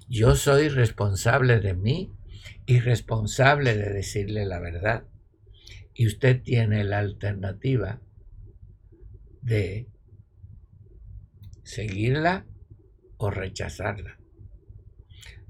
Yo 0.08 0.36
soy 0.36 0.68
responsable 0.68 1.60
de 1.60 1.74
mí 1.74 2.12
y 2.66 2.80
responsable 2.80 3.76
de 3.76 3.92
decirle 3.92 4.46
la 4.46 4.58
verdad. 4.58 5.04
Y 5.92 6.06
usted 6.06 6.42
tiene 6.42 6.84
la 6.84 7.00
alternativa 7.00 8.00
de 9.42 9.88
seguirla 11.64 12.46
o 13.16 13.30
rechazarla. 13.30 14.17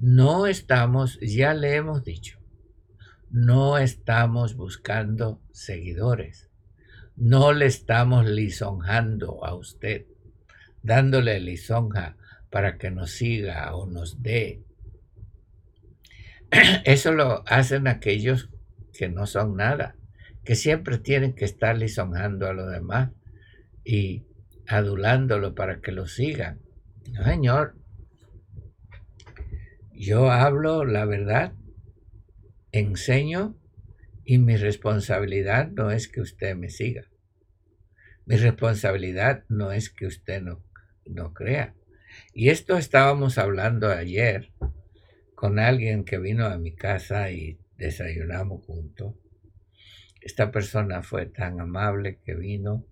No 0.01 0.47
estamos, 0.47 1.19
ya 1.21 1.55
le 1.55 1.75
hemos 1.77 2.05
dicho, 2.05 2.39
no 3.31 3.79
estamos 3.79 4.55
buscando 4.55 5.41
seguidores 5.53 6.49
no 7.19 7.53
le 7.53 7.67
estamos 7.67 8.27
lisonjando 8.27 9.45
a 9.45 9.55
usted, 9.55 10.07
dándole 10.83 11.41
lisonja 11.41 12.17
para 12.49 12.79
que 12.79 12.93
nos 12.93 13.11
siga 13.11 13.75
o 13.75 13.87
nos 13.87 14.23
dé. 14.23 14.63
Eso 16.85 17.13
lo 17.13 17.43
hacen 17.49 17.89
aquellos 17.89 18.51
que 18.97 19.09
no 19.09 19.27
son 19.27 19.57
nada, 19.57 19.97
que 20.45 20.55
siempre 20.55 20.99
tienen 20.99 21.35
que 21.35 21.45
estar 21.45 21.77
lisonjando 21.77 22.47
a 22.47 22.53
los 22.53 22.71
demás 22.71 23.11
y 23.85 24.25
adulándolo 24.69 25.57
para 25.57 25.81
que 25.81 25.91
lo 25.91 26.07
sigan. 26.07 26.61
señor, 27.25 27.75
yo 29.99 30.31
hablo 30.31 30.85
la 30.85 31.05
verdad, 31.05 31.55
enseño 32.73 33.59
y 34.25 34.39
mi 34.39 34.57
responsabilidad 34.57 35.71
no 35.73 35.91
es 35.91 36.09
que 36.09 36.21
usted 36.21 36.55
me 36.55 36.71
siga. 36.71 37.05
Mi 38.27 38.37
responsabilidad 38.37 39.45
no 39.49 39.73
es 39.73 39.91
que 39.91 40.07
usted 40.07 40.43
no, 40.43 40.63
no 41.07 41.33
crea. 41.33 41.75
Y 42.33 42.51
esto 42.51 42.77
estábamos 42.77 43.39
hablando 43.39 43.91
ayer 43.91 44.53
con 45.35 45.59
alguien 45.59 46.05
que 46.05 46.19
vino 46.19 46.47
a 46.47 46.59
mi 46.59 46.75
casa 46.75 47.31
y 47.31 47.59
desayunamos 47.77 48.65
juntos. 48.67 49.15
Esta 50.21 50.51
persona 50.51 51.03
fue 51.03 51.27
tan 51.27 51.61
amable 51.61 52.19
que 52.25 52.35
vino, 52.35 52.85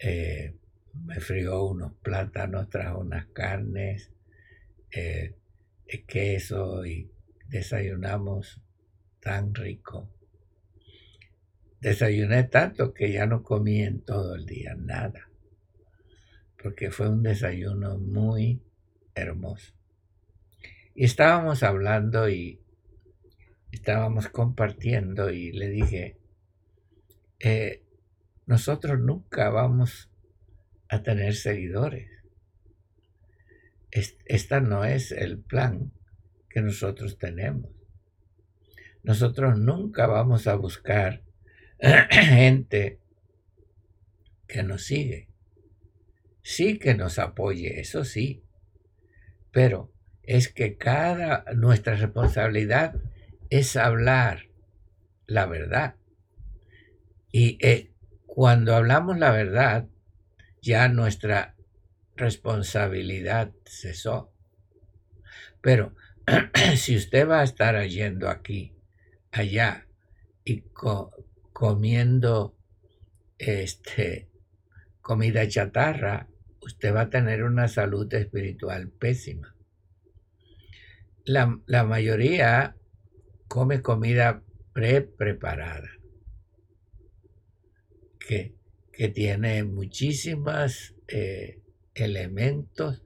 eh, 0.00 0.56
me 0.94 1.20
frió 1.20 1.64
unos 1.64 1.92
plátanos, 2.02 2.68
trajo 2.70 3.00
unas 3.00 3.26
carnes, 3.26 4.12
eh, 4.92 5.34
queso 6.06 6.84
y 6.86 7.10
desayunamos 7.48 8.62
tan 9.20 9.54
rico. 9.54 10.08
Desayuné 11.80 12.44
tanto 12.44 12.92
que 12.92 13.10
ya 13.12 13.26
no 13.26 13.42
comí 13.42 13.82
en 13.82 14.02
todo 14.02 14.34
el 14.34 14.46
día 14.46 14.74
nada, 14.76 15.30
porque 16.62 16.90
fue 16.90 17.08
un 17.08 17.22
desayuno 17.22 17.98
muy 17.98 18.62
hermoso. 19.14 19.72
Y 20.94 21.04
estábamos 21.04 21.62
hablando 21.62 22.28
y 22.28 22.60
estábamos 23.72 24.28
compartiendo 24.28 25.30
y 25.30 25.52
le 25.52 25.68
dije, 25.68 26.18
eh, 27.38 27.82
nosotros 28.46 29.00
nunca 29.00 29.48
vamos 29.48 30.10
a 30.88 31.02
tener 31.02 31.34
seguidores. 31.34 32.19
Esta 33.90 34.60
no 34.60 34.84
es 34.84 35.12
el 35.12 35.38
plan 35.38 35.92
que 36.48 36.62
nosotros 36.62 37.18
tenemos. 37.18 37.70
Nosotros 39.02 39.58
nunca 39.58 40.06
vamos 40.06 40.46
a 40.46 40.54
buscar 40.54 41.22
gente 42.10 43.00
que 44.46 44.62
nos 44.62 44.84
sigue. 44.84 45.28
Sí 46.42 46.78
que 46.78 46.94
nos 46.94 47.18
apoye, 47.18 47.80
eso 47.80 48.04
sí. 48.04 48.42
Pero 49.52 49.92
es 50.22 50.48
que 50.48 50.76
cada 50.76 51.44
nuestra 51.54 51.94
responsabilidad 51.96 52.94
es 53.48 53.76
hablar 53.76 54.48
la 55.26 55.46
verdad. 55.46 55.96
Y 57.32 57.58
eh, 57.64 57.92
cuando 58.26 58.74
hablamos 58.74 59.18
la 59.18 59.30
verdad, 59.30 59.88
ya 60.60 60.88
nuestra 60.88 61.56
responsabilidad 62.20 63.52
cesó. 63.64 64.32
Pero 65.60 65.94
si 66.76 66.96
usted 66.96 67.28
va 67.28 67.40
a 67.40 67.44
estar 67.44 67.84
yendo 67.86 68.28
aquí, 68.28 68.76
allá, 69.32 69.86
y 70.44 70.64
comiendo 71.52 72.56
este, 73.38 74.28
comida 75.00 75.46
chatarra, 75.48 76.28
usted 76.60 76.94
va 76.94 77.02
a 77.02 77.10
tener 77.10 77.42
una 77.42 77.68
salud 77.68 78.12
espiritual 78.14 78.90
pésima. 78.90 79.54
La, 81.24 81.84
mayoría 81.84 82.76
come 83.46 83.82
comida 83.82 84.42
pre-preparada, 84.72 85.90
que, 88.18 88.54
que, 88.92 89.08
tiene 89.08 89.62
muchísimos 89.64 90.94
eh, 91.08 91.60
elementos 92.00 93.02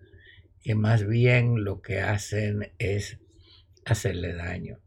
que 0.63 0.75
más 0.75 1.07
bien 1.07 1.65
lo 1.65 1.83
que 1.83 2.01
hacen 2.01 2.73
es 2.79 3.19
hacerle 3.85 4.35
daño. 4.35 4.79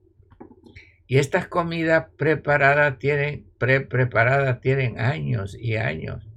Y 1.08 1.20
estas 1.20 1.48
comidas 1.48 2.08
preparadas 2.18 3.00
tienen, 3.00 3.46
pre 3.58 3.82
preparadas 3.82 4.60
tienen 4.60 5.00
años 5.00 5.56
y 5.58 5.78
años. 5.78 6.28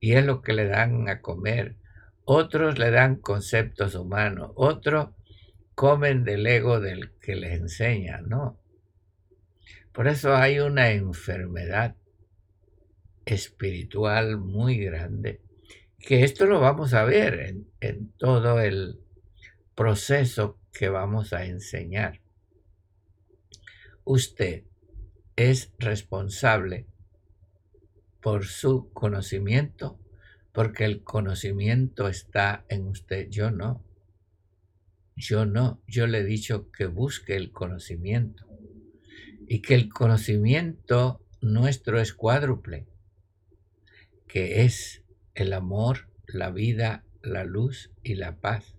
Y 0.00 0.12
es 0.12 0.24
lo 0.24 0.42
que 0.42 0.52
le 0.52 0.66
dan 0.66 1.08
a 1.08 1.20
comer. 1.22 1.76
Otros 2.24 2.78
le 2.78 2.90
dan 2.90 3.16
conceptos 3.16 3.94
humanos. 3.94 4.50
Otros 4.54 5.10
comen 5.74 6.24
del 6.24 6.46
ego 6.46 6.80
del 6.80 7.12
que 7.20 7.36
les 7.36 7.58
enseña, 7.60 8.20
¿no? 8.20 8.58
Por 9.92 10.08
eso 10.08 10.34
hay 10.34 10.58
una 10.58 10.90
enfermedad 10.90 11.96
espiritual 13.24 14.38
muy 14.38 14.76
grande, 14.78 15.40
que 15.98 16.22
esto 16.24 16.46
lo 16.46 16.60
vamos 16.60 16.94
a 16.94 17.04
ver 17.04 17.56
en, 17.80 18.12
todo 18.12 18.60
el 18.60 19.00
proceso 19.74 20.58
que 20.72 20.88
vamos 20.88 21.32
a 21.32 21.44
enseñar. 21.44 22.20
Usted 24.04 24.64
es 25.34 25.72
responsable 25.78 26.86
por 28.20 28.46
su 28.46 28.92
conocimiento, 28.92 29.98
porque 30.52 30.84
el 30.84 31.02
conocimiento 31.02 32.08
está 32.08 32.64
en 32.68 32.86
usted, 32.86 33.28
yo 33.28 33.50
no. 33.50 33.84
Yo 35.16 35.46
no, 35.46 35.82
yo 35.86 36.06
le 36.06 36.18
he 36.18 36.24
dicho 36.24 36.70
que 36.70 36.86
busque 36.86 37.36
el 37.36 37.50
conocimiento. 37.50 38.46
Y 39.48 39.62
que 39.62 39.74
el 39.74 39.88
conocimiento 39.88 41.20
nuestro 41.40 42.00
es 42.00 42.12
cuádruple, 42.12 42.86
que 44.26 44.64
es 44.64 45.05
el 45.36 45.52
amor, 45.52 46.08
la 46.26 46.50
vida, 46.50 47.04
la 47.22 47.44
luz 47.44 47.92
y 48.02 48.14
la 48.14 48.40
paz. 48.40 48.74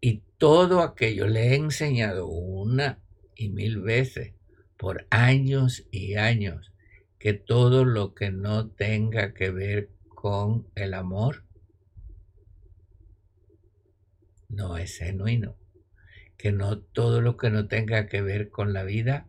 Y 0.00 0.22
todo 0.38 0.80
aquello 0.80 1.26
le 1.26 1.48
he 1.48 1.54
enseñado 1.56 2.26
una 2.26 3.00
y 3.34 3.50
mil 3.50 3.80
veces 3.80 4.34
por 4.76 5.06
años 5.10 5.86
y 5.90 6.14
años 6.14 6.72
que 7.18 7.34
todo 7.34 7.84
lo 7.84 8.14
que 8.14 8.30
no 8.30 8.68
tenga 8.68 9.34
que 9.34 9.50
ver 9.50 9.90
con 10.08 10.68
el 10.76 10.94
amor 10.94 11.44
no 14.48 14.76
es 14.76 14.96
genuino. 14.96 15.56
Que 16.36 16.52
no 16.52 16.78
todo 16.78 17.20
lo 17.20 17.36
que 17.36 17.50
no 17.50 17.66
tenga 17.66 18.06
que 18.06 18.22
ver 18.22 18.50
con 18.50 18.72
la 18.72 18.84
vida 18.84 19.26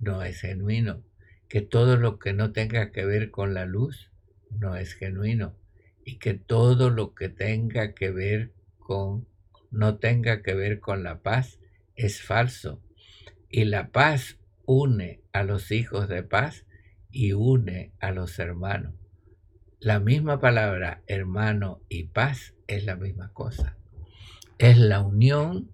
no 0.00 0.22
es 0.22 0.40
genuino. 0.40 1.02
Que 1.48 1.60
todo 1.60 1.98
lo 1.98 2.18
que 2.18 2.32
no 2.32 2.52
tenga 2.52 2.90
que 2.90 3.04
ver 3.04 3.30
con 3.30 3.52
la 3.52 3.66
luz 3.66 4.10
no 4.50 4.76
es 4.76 4.94
genuino. 4.94 5.54
Y 6.04 6.18
que 6.18 6.34
todo 6.34 6.90
lo 6.90 7.14
que 7.14 7.28
tenga 7.28 7.94
que 7.94 8.10
ver 8.10 8.52
con 8.78 9.26
no 9.70 9.98
tenga 9.98 10.42
que 10.42 10.54
ver 10.54 10.80
con 10.80 11.02
la 11.02 11.20
paz 11.20 11.58
es 11.96 12.22
falso. 12.22 12.82
Y 13.50 13.64
la 13.64 13.90
paz 13.90 14.38
une 14.64 15.22
a 15.32 15.42
los 15.42 15.70
hijos 15.70 16.08
de 16.08 16.22
paz 16.22 16.66
y 17.10 17.32
une 17.32 17.92
a 18.00 18.10
los 18.12 18.38
hermanos. 18.38 18.94
La 19.80 20.00
misma 20.00 20.40
palabra 20.40 21.02
hermano 21.06 21.80
y 21.88 22.04
paz 22.04 22.54
es 22.66 22.84
la 22.84 22.96
misma 22.96 23.32
cosa. 23.32 23.76
Es 24.58 24.76
la 24.76 25.00
unión 25.00 25.72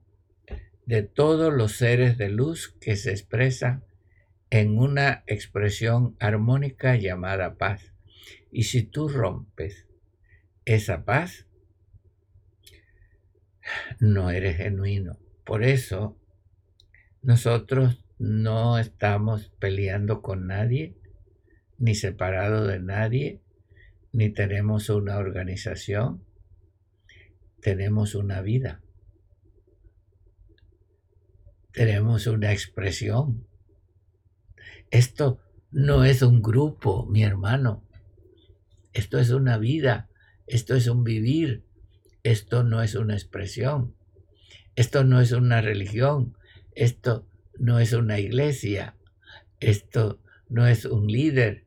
de 0.86 1.02
todos 1.02 1.52
los 1.52 1.72
seres 1.72 2.18
de 2.18 2.28
luz 2.28 2.76
que 2.80 2.96
se 2.96 3.10
expresan 3.10 3.84
en 4.50 4.78
una 4.78 5.24
expresión 5.26 6.16
armónica 6.20 6.96
llamada 6.96 7.56
paz. 7.56 7.93
Y 8.54 8.62
si 8.62 8.84
tú 8.84 9.08
rompes 9.08 9.84
esa 10.64 11.04
paz, 11.04 11.48
no 13.98 14.30
eres 14.30 14.58
genuino. 14.58 15.18
Por 15.44 15.64
eso 15.64 16.16
nosotros 17.20 18.04
no 18.20 18.78
estamos 18.78 19.48
peleando 19.58 20.22
con 20.22 20.46
nadie, 20.46 20.96
ni 21.78 21.96
separado 21.96 22.64
de 22.68 22.78
nadie, 22.78 23.42
ni 24.12 24.30
tenemos 24.30 24.88
una 24.88 25.18
organización, 25.18 26.24
tenemos 27.60 28.14
una 28.14 28.40
vida, 28.40 28.82
tenemos 31.72 32.28
una 32.28 32.52
expresión. 32.52 33.48
Esto 34.92 35.40
no 35.72 36.04
es 36.04 36.22
un 36.22 36.40
grupo, 36.40 37.04
mi 37.06 37.24
hermano, 37.24 37.83
esto 38.94 39.18
es 39.18 39.30
una 39.30 39.58
vida, 39.58 40.08
esto 40.46 40.74
es 40.74 40.86
un 40.86 41.04
vivir, 41.04 41.64
esto 42.22 42.64
no 42.64 42.82
es 42.82 42.94
una 42.94 43.14
expresión, 43.14 43.94
esto 44.76 45.04
no 45.04 45.20
es 45.20 45.32
una 45.32 45.60
religión, 45.60 46.36
esto 46.74 47.26
no 47.58 47.78
es 47.78 47.92
una 47.92 48.18
iglesia, 48.18 48.96
esto 49.60 50.20
no 50.48 50.66
es 50.66 50.84
un 50.84 51.06
líder. 51.06 51.64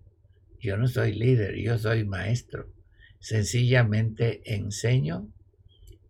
Yo 0.60 0.78
no 0.78 0.88
soy 0.88 1.14
líder, 1.14 1.56
yo 1.56 1.78
soy 1.78 2.06
maestro. 2.06 2.74
Sencillamente 3.20 4.42
enseño 4.54 5.32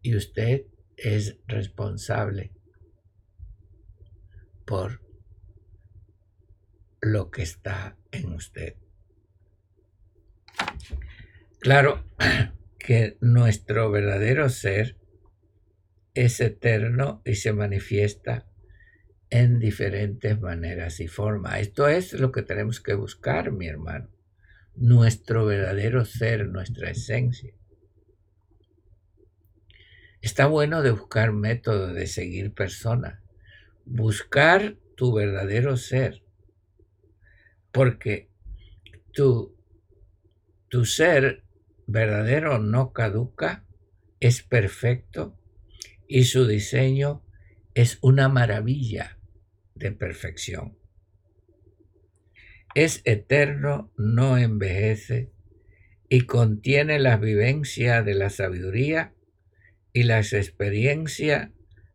y 0.02 0.16
usted 0.16 0.66
es 0.98 1.38
responsable 1.48 2.52
por 4.66 5.02
lo 7.02 7.32
que 7.32 7.44
está 7.44 7.98
en 8.12 8.34
usted. 8.34 8.76
Claro 11.60 12.04
que 12.80 13.18
nuestro 13.22 13.92
verdadero 13.92 14.50
ser 14.50 14.96
es 16.14 16.40
eterno 16.40 17.22
y 17.26 17.36
se 17.36 17.54
manifiesta 17.54 18.48
en 19.30 19.60
diferentes 19.60 20.40
maneras 20.40 21.00
y 21.00 21.08
formas. 21.08 21.60
Esto 21.60 21.88
es 21.88 22.14
lo 22.14 22.32
que 22.32 22.44
tenemos 22.44 22.80
que 22.80 22.94
buscar, 22.94 23.52
mi 23.52 23.68
hermano. 23.68 24.10
Nuestro 24.76 25.46
verdadero 25.46 26.06
ser, 26.06 26.48
nuestra 26.48 26.90
esencia. 26.90 27.54
Está 30.22 30.48
bueno 30.48 30.82
de 30.82 30.92
buscar 30.92 31.32
métodos 31.32 31.94
de 31.94 32.08
seguir 32.08 32.54
personas. 32.54 33.20
Buscar 33.86 34.78
tu 34.96 35.14
verdadero 35.14 35.78
ser. 35.78 36.24
Porque 37.72 38.30
tu, 39.14 39.57
tu 40.70 40.86
ser 40.86 41.44
verdadero 41.86 42.60
no 42.60 42.92
caduca, 42.92 43.66
es 44.20 44.44
perfecto 44.44 45.38
y 46.08 46.24
su 46.24 46.48
diseño 46.48 47.24
es 47.74 48.00
una 48.02 48.30
maravilla 48.30 49.20
de 49.76 49.92
perfección. 49.92 50.78
Es 52.76 53.02
eterno, 53.06 53.92
no 53.98 54.38
envejece 54.38 55.32
y 56.10 56.22
contiene 56.22 57.00
la 57.00 57.18
vivencia 57.18 58.04
de 58.04 58.16
la 58.16 58.30
sabiduría 58.30 59.14
y 59.94 60.04
las 60.04 60.34
experiencias 60.34 61.52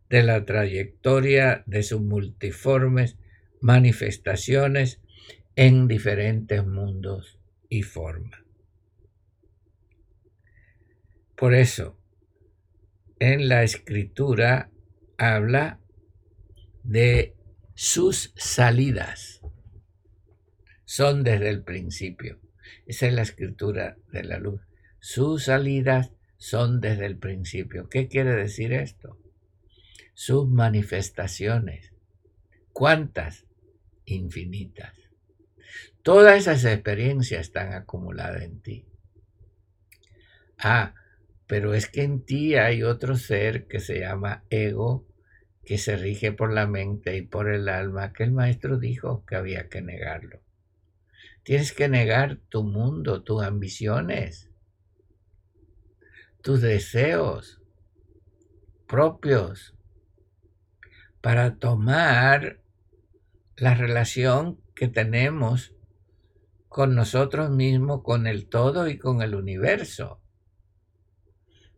de 0.09 0.23
la 0.23 0.45
trayectoria 0.45 1.63
de 1.67 1.83
sus 1.83 2.01
multiformes 2.01 3.17
manifestaciones 3.61 5.01
en 5.57 5.89
diferentes 5.89 6.67
mundos 6.67 7.39
y 7.69 7.83
formas. 7.83 8.42
Por 11.43 11.55
eso, 11.55 11.99
en 13.19 13.49
la 13.49 13.65
escritura 13.65 14.71
habla 15.19 15.81
de 16.85 17.35
sus 17.75 18.33
salidas 18.37 19.41
son 20.85 21.25
desde 21.25 21.49
el 21.49 21.65
principio. 21.65 22.39
Esa 22.87 23.09
es 23.09 23.15
la 23.15 23.23
escritura 23.23 23.97
de 24.13 24.23
la 24.23 24.39
luz. 24.39 24.61
Sus 25.01 25.47
salidas 25.47 26.13
son 26.37 26.81
desde 26.81 27.07
el 27.07 27.19
principio. 27.19 27.89
¿Qué 27.89 28.07
quiere 28.07 28.37
decir 28.37 28.73
esto? 28.73 29.19
Sus 30.15 30.49
manifestaciones. 30.49 31.93
¿Cuántas? 32.73 33.47
Infinitas. 34.05 34.95
Todas 36.05 36.39
esas 36.39 36.65
experiencias 36.65 37.41
están 37.41 37.73
acumuladas 37.73 38.43
en 38.43 38.61
ti. 38.61 38.87
Ah, 40.57 40.95
pero 41.53 41.75
es 41.75 41.87
que 41.87 42.03
en 42.03 42.25
ti 42.25 42.55
hay 42.55 42.83
otro 42.83 43.15
ser 43.15 43.67
que 43.67 43.79
se 43.79 44.01
llama 44.01 44.43
ego 44.49 45.07
que 45.67 45.77
se 45.77 45.99
rige 45.99 46.33
por 46.33 46.51
la 46.51 46.67
mente 46.67 47.15
y 47.15 47.21
por 47.21 47.51
el 47.51 47.69
alma, 47.69 48.15
que 48.15 48.23
el 48.23 48.33
maestro 48.33 48.79
dijo 48.79 49.27
que 49.27 49.37
había 49.37 49.69
que 49.69 49.83
negarlo. 49.83 50.41
Tienes 51.43 51.75
que 51.75 51.91
negar 51.91 52.39
tu 52.49 52.65
mundo, 52.65 53.23
tus 53.23 53.43
ambiciones, 53.43 54.49
tus 56.41 56.63
deseos 56.63 57.61
propios 58.87 59.77
para 61.21 61.57
tomar 61.57 62.63
la 63.59 63.75
relación 63.75 64.59
que 64.75 64.89
tenemos 64.89 65.75
con 66.71 66.95
nosotros 66.95 67.51
mismos, 67.51 68.01
con 68.03 68.27
el 68.27 68.49
todo 68.49 68.89
y 68.89 68.97
con 68.97 69.21
el 69.21 69.35
universo. 69.35 70.22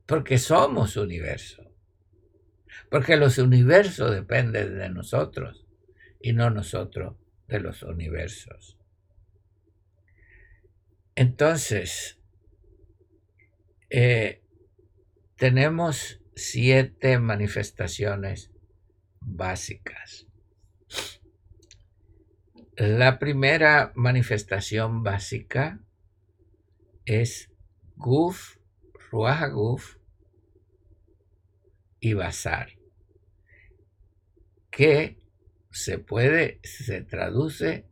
Porque 0.06 0.38
somos 0.38 0.96
universo 0.96 1.64
porque 2.90 3.16
los 3.16 3.38
universos 3.38 4.12
dependen 4.12 4.78
de 4.78 4.88
nosotros 4.88 5.66
y 6.20 6.32
no 6.32 6.50
nosotros 6.50 7.16
de 7.48 7.60
los 7.60 7.82
universos. 7.82 8.78
Entonces, 11.14 12.18
eh, 13.90 14.42
tenemos 15.36 16.20
siete 16.34 17.18
manifestaciones 17.18 18.50
básicas. 19.20 20.26
La 22.76 23.18
primera 23.18 23.92
manifestación 23.94 25.02
básica 25.02 25.80
es 27.06 27.50
Guf, 27.96 28.56
Ruach 29.14 29.48
Guf, 29.52 29.96
y 32.00 32.14
bazar, 32.14 32.70
que 34.72 35.20
se 35.70 35.98
puede, 35.98 36.58
se 36.64 37.00
traduce 37.02 37.86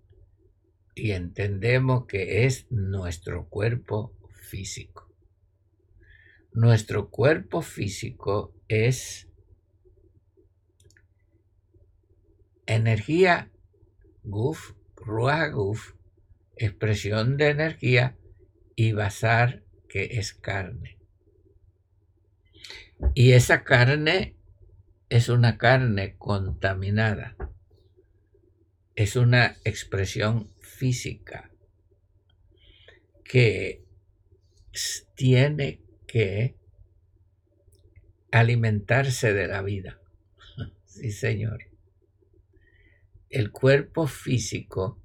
y 0.96 1.12
entendemos 1.12 2.06
que 2.06 2.44
es 2.44 2.66
nuestro 2.72 3.48
cuerpo 3.48 4.18
físico. 4.32 5.14
nuestro 6.54 7.08
cuerpo 7.08 7.62
físico 7.62 8.56
es 8.66 9.28
energía 12.66 13.52
guf, 14.24 14.72
ruach 14.96 15.52
guf, 15.52 15.94
expresión 16.56 17.36
de 17.36 17.50
energía 17.50 18.18
y 18.74 18.90
basar 18.90 19.62
que 19.88 20.18
es 20.18 20.34
carne. 20.34 21.01
Y 23.14 23.32
esa 23.32 23.64
carne 23.64 24.36
es 25.08 25.28
una 25.28 25.58
carne 25.58 26.16
contaminada. 26.16 27.36
Es 28.94 29.16
una 29.16 29.56
expresión 29.64 30.50
física 30.60 31.50
que 33.24 33.84
tiene 35.14 35.80
que 36.06 36.56
alimentarse 38.30 39.32
de 39.32 39.48
la 39.48 39.62
vida. 39.62 39.98
Sí, 40.84 41.10
señor. 41.10 41.64
El 43.30 43.50
cuerpo 43.50 44.06
físico, 44.06 45.02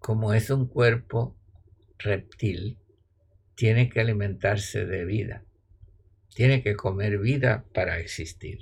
como 0.00 0.34
es 0.34 0.50
un 0.50 0.66
cuerpo 0.66 1.36
reptil, 1.96 2.80
tiene 3.54 3.88
que 3.88 4.00
alimentarse 4.00 4.84
de 4.84 5.04
vida. 5.04 5.45
Tiene 6.36 6.62
que 6.62 6.76
comer 6.76 7.18
vida 7.18 7.64
para 7.72 7.98
existir. 7.98 8.58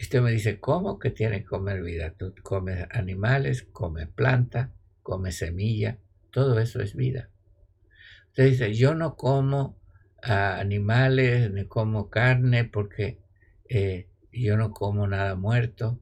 Usted 0.00 0.22
me 0.22 0.30
dice, 0.30 0.60
¿cómo 0.60 1.00
que 1.00 1.10
tiene 1.10 1.40
que 1.40 1.46
comer 1.46 1.82
vida? 1.82 2.14
Tú 2.16 2.32
comes 2.44 2.86
animales, 2.92 3.64
comes 3.64 4.06
planta, 4.06 4.72
comes 5.02 5.38
semilla, 5.38 5.98
todo 6.30 6.60
eso 6.60 6.80
es 6.80 6.94
vida. 6.94 7.30
Usted 8.28 8.44
dice, 8.44 8.74
yo 8.74 8.94
no 8.94 9.16
como 9.16 9.76
animales 10.22 11.50
ni 11.50 11.66
como 11.66 12.10
carne 12.10 12.62
porque 12.62 13.18
eh, 13.68 14.06
yo 14.32 14.56
no 14.56 14.70
como 14.70 15.08
nada 15.08 15.34
muerto. 15.34 15.98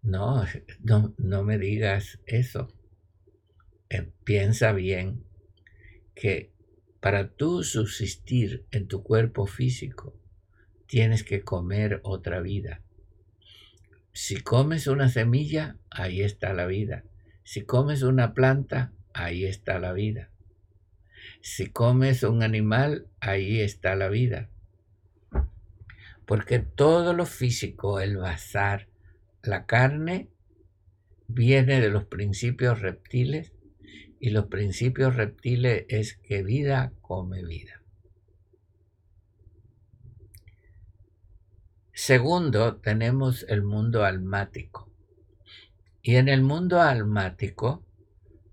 No, 0.00 0.42
no, 0.82 1.12
no 1.18 1.44
me 1.44 1.58
digas 1.58 2.18
eso. 2.24 2.72
Eh, 3.90 4.10
piensa 4.24 4.72
bien 4.72 5.22
que 6.14 6.58
para 7.00 7.28
tú 7.28 7.64
subsistir 7.64 8.66
en 8.70 8.86
tu 8.86 9.02
cuerpo 9.02 9.46
físico, 9.46 10.14
tienes 10.86 11.24
que 11.24 11.42
comer 11.42 12.00
otra 12.02 12.40
vida. 12.40 12.82
Si 14.12 14.40
comes 14.40 14.86
una 14.86 15.08
semilla, 15.08 15.76
ahí 15.90 16.20
está 16.20 16.52
la 16.52 16.66
vida. 16.66 17.04
Si 17.42 17.62
comes 17.62 18.02
una 18.02 18.34
planta, 18.34 18.92
ahí 19.14 19.44
está 19.44 19.78
la 19.78 19.92
vida. 19.92 20.30
Si 21.40 21.68
comes 21.68 22.22
un 22.22 22.42
animal, 22.42 23.06
ahí 23.20 23.60
está 23.60 23.94
la 23.94 24.08
vida. 24.08 24.50
Porque 26.26 26.58
todo 26.58 27.14
lo 27.14 27.24
físico, 27.24 28.00
el 28.00 28.18
bazar, 28.18 28.88
la 29.42 29.64
carne, 29.64 30.28
viene 31.28 31.80
de 31.80 31.88
los 31.88 32.04
principios 32.04 32.80
reptiles 32.80 33.52
y 34.20 34.30
los 34.30 34.46
principios 34.46 35.16
reptiles 35.16 35.86
es 35.88 36.16
que 36.18 36.42
vida 36.42 36.92
come 37.00 37.42
vida. 37.42 37.82
Segundo, 41.92 42.76
tenemos 42.76 43.44
el 43.48 43.62
mundo 43.62 44.04
almático. 44.04 44.90
Y 46.02 46.16
en 46.16 46.28
el 46.28 46.42
mundo 46.42 46.80
almático 46.80 47.84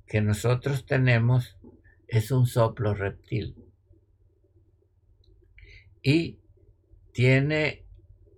que 0.06 0.21
nosotros 0.21 0.86
tenemos 0.86 1.58
es 2.08 2.32
un 2.32 2.47
soplo 2.47 2.93
reptil. 2.93 3.56
Y 6.01 6.39
tiene 7.12 7.86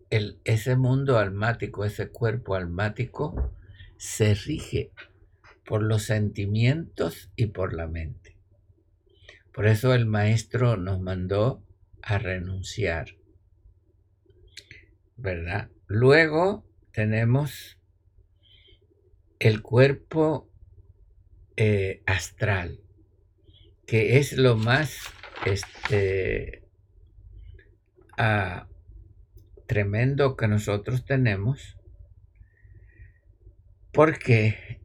el, 0.10 0.40
ese 0.46 0.76
mundo 0.76 1.20
almático, 1.20 1.86
ese 1.86 2.10
cuerpo 2.10 2.56
almático, 2.56 3.54
se 3.98 4.34
rige 4.34 4.92
por 5.70 5.84
los 5.84 6.02
sentimientos 6.02 7.30
y 7.36 7.46
por 7.46 7.74
la 7.76 7.86
mente. 7.86 8.36
Por 9.54 9.68
eso 9.68 9.94
el 9.94 10.08
maestro 10.08 10.78
nos 10.78 11.00
mandó 11.00 11.64
a 12.02 12.18
renunciar. 12.18 13.18
¿Verdad? 15.16 15.70
Luego 15.86 16.66
tenemos 16.92 17.78
el 19.38 19.62
cuerpo 19.62 20.50
eh, 21.56 22.02
astral 22.08 22.82
que 23.86 24.18
es 24.18 24.34
lo 24.34 24.58
más 24.58 24.98
este, 25.46 26.64
ah, 28.18 28.68
tremendo 29.68 30.36
que 30.36 30.48
nosotros 30.48 31.06
tenemos, 31.06 31.78
porque 33.92 34.79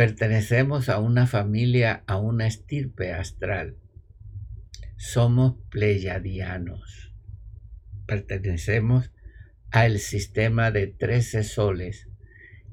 pertenecemos 0.00 0.88
a 0.88 0.98
una 0.98 1.26
familia, 1.26 2.04
a 2.06 2.16
una 2.16 2.46
estirpe 2.46 3.12
astral. 3.12 3.76
Somos 4.96 5.58
pleyadianos. 5.68 7.14
Pertenecemos 8.06 9.12
al 9.70 9.98
sistema 9.98 10.70
de 10.70 10.86
trece 10.86 11.44
soles 11.44 12.08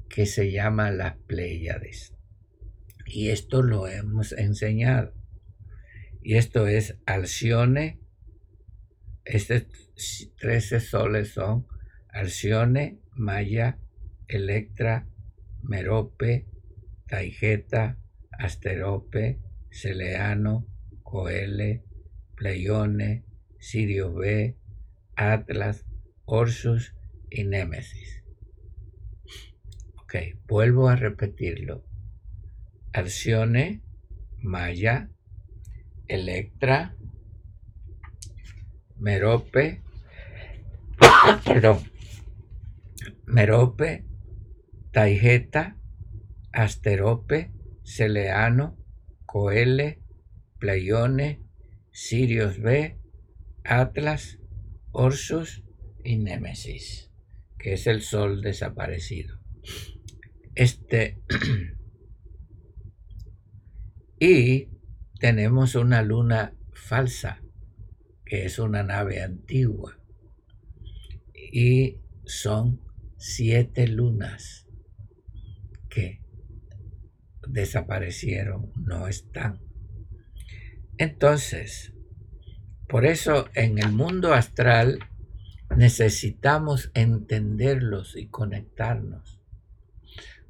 que 0.08 0.24
se 0.24 0.50
llama 0.50 0.90
las 0.90 1.18
Pléyades. 1.18 2.14
Y 3.04 3.28
esto 3.28 3.60
lo 3.60 3.88
hemos 3.88 4.32
enseñado. 4.32 5.12
Y 6.22 6.36
esto 6.36 6.66
es 6.66 6.96
Alcione. 7.04 8.00
Estos 9.26 9.66
13 10.40 10.80
soles 10.80 11.34
son 11.34 11.66
Alcione, 12.08 13.02
Maya, 13.12 13.76
Electra, 14.28 15.06
Merope, 15.60 16.46
Taigeta, 17.08 17.98
Asterope, 18.38 19.40
Celeano, 19.70 20.66
Coele, 21.02 21.82
Pleione, 22.36 23.24
Sirio 23.58 24.12
B, 24.12 24.56
Atlas, 25.16 25.86
Orsus 26.26 26.94
y 27.30 27.44
Némesis. 27.44 28.22
Ok, 30.02 30.14
vuelvo 30.46 30.88
a 30.88 30.96
repetirlo. 30.96 31.84
Alcione, 32.92 33.82
Maya, 34.38 35.10
Electra, 36.06 36.94
Merope, 38.96 39.82
perdón, 41.44 41.78
Merope, 43.26 44.04
Taigeta, 44.92 45.77
Asterope, 46.58 47.52
Celeano, 47.84 48.76
Coele, 49.26 50.02
Pleione, 50.58 51.40
Sirius 51.92 52.58
B, 52.58 52.98
Atlas, 53.62 54.40
Orsus 54.90 55.62
y 56.02 56.18
Némesis, 56.18 57.12
que 57.60 57.74
es 57.74 57.86
el 57.86 58.02
sol 58.02 58.42
desaparecido. 58.42 59.38
Este 60.56 61.22
y 64.18 64.68
tenemos 65.20 65.76
una 65.76 66.02
luna 66.02 66.56
falsa, 66.72 67.40
que 68.24 68.46
es 68.46 68.58
una 68.58 68.82
nave 68.82 69.22
antigua, 69.22 69.96
y 71.52 72.00
son 72.24 72.80
siete 73.16 73.86
lunas 73.86 74.66
que 75.88 76.26
desaparecieron, 77.48 78.72
no 78.76 79.08
están. 79.08 79.60
Entonces, 80.96 81.92
por 82.88 83.06
eso 83.06 83.48
en 83.54 83.78
el 83.78 83.92
mundo 83.92 84.34
astral 84.34 84.98
necesitamos 85.76 86.90
entenderlos 86.94 88.16
y 88.16 88.26
conectarnos. 88.26 89.40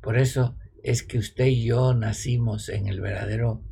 Por 0.01 0.19
eso 0.19 0.57
es 0.83 1.03
que 1.03 1.19
usted 1.19 1.47
y 1.47 1.65
yo 1.65 1.95
nacimos 1.95 2.69
en 2.69 2.87
el 2.87 3.01
verdadero 3.01 3.63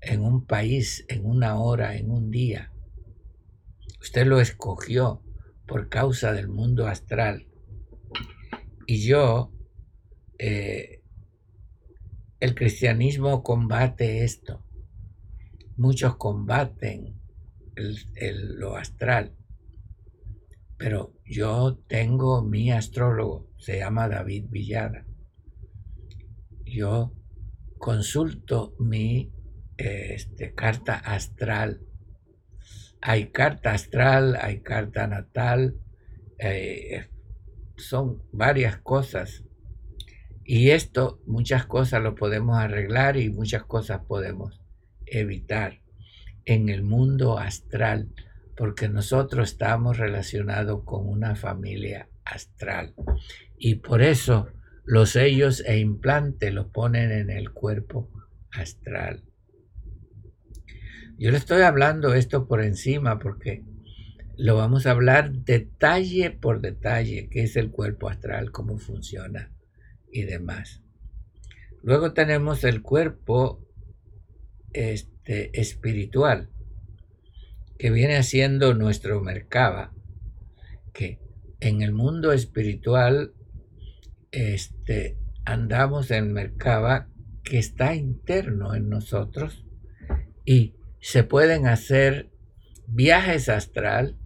en 0.00 0.22
un 0.22 0.46
país, 0.46 1.04
en 1.08 1.26
una 1.26 1.56
hora, 1.56 1.96
en 1.96 2.10
un 2.10 2.30
día. 2.30 2.72
Usted 4.00 4.26
lo 4.26 4.40
escogió 4.40 5.22
por 5.66 5.88
causa 5.88 6.32
del 6.32 6.48
mundo 6.48 6.86
astral. 6.86 7.46
Y 8.86 9.06
yo, 9.06 9.52
eh, 10.38 10.99
el 12.40 12.54
cristianismo 12.54 13.42
combate 13.42 14.24
esto. 14.24 14.64
Muchos 15.76 16.16
combaten 16.16 17.20
lo 17.76 18.76
astral. 18.76 19.36
Pero 20.76 21.14
yo 21.26 21.78
tengo 21.86 22.42
mi 22.42 22.72
astrólogo, 22.72 23.50
se 23.58 23.78
llama 23.78 24.08
David 24.08 24.46
Villada. 24.48 25.06
Yo 26.64 27.12
consulto 27.78 28.74
mi 28.78 29.32
este, 29.76 30.54
carta 30.54 30.94
astral. 30.94 31.82
Hay 33.02 33.30
carta 33.30 33.72
astral, 33.72 34.36
hay 34.40 34.60
carta 34.60 35.06
natal, 35.06 35.78
eh, 36.38 37.08
son 37.76 38.22
varias 38.32 38.78
cosas. 38.78 39.44
Y 40.44 40.70
esto, 40.70 41.20
muchas 41.26 41.66
cosas 41.66 42.02
lo 42.02 42.14
podemos 42.14 42.58
arreglar 42.58 43.16
y 43.16 43.30
muchas 43.30 43.64
cosas 43.64 44.00
podemos 44.06 44.60
evitar 45.06 45.80
en 46.44 46.68
el 46.68 46.82
mundo 46.82 47.38
astral, 47.38 48.08
porque 48.56 48.88
nosotros 48.88 49.52
estamos 49.52 49.98
relacionados 49.98 50.82
con 50.84 51.06
una 51.06 51.36
familia 51.36 52.08
astral. 52.24 52.94
Y 53.58 53.76
por 53.76 54.02
eso 54.02 54.48
los 54.84 55.10
sellos 55.10 55.62
e 55.66 55.78
implantes 55.78 56.52
los 56.52 56.66
ponen 56.66 57.12
en 57.12 57.30
el 57.30 57.52
cuerpo 57.52 58.10
astral. 58.50 59.22
Yo 61.18 61.30
le 61.30 61.36
estoy 61.36 61.62
hablando 61.62 62.14
esto 62.14 62.48
por 62.48 62.62
encima 62.62 63.18
porque 63.18 63.62
lo 64.36 64.56
vamos 64.56 64.86
a 64.86 64.92
hablar 64.92 65.32
detalle 65.32 66.30
por 66.30 66.62
detalle, 66.62 67.28
qué 67.30 67.42
es 67.42 67.56
el 67.56 67.70
cuerpo 67.70 68.08
astral, 68.08 68.50
cómo 68.50 68.78
funciona 68.78 69.52
y 70.12 70.22
demás. 70.22 70.82
Luego 71.82 72.12
tenemos 72.12 72.64
el 72.64 72.82
cuerpo 72.82 73.66
este, 74.72 75.58
espiritual, 75.58 76.50
que 77.78 77.90
viene 77.90 78.22
siendo 78.22 78.74
nuestro 78.74 79.20
Merkaba, 79.22 79.92
que 80.92 81.18
en 81.60 81.82
el 81.82 81.92
mundo 81.92 82.32
espiritual 82.32 83.32
este, 84.30 85.18
andamos 85.44 86.10
en 86.10 86.32
Merkaba 86.32 87.08
que 87.42 87.58
está 87.58 87.94
interno 87.94 88.74
en 88.74 88.88
nosotros 88.88 89.64
y 90.44 90.74
se 91.00 91.24
pueden 91.24 91.66
hacer 91.66 92.30
viajes 92.86 93.48
astral 93.48 94.18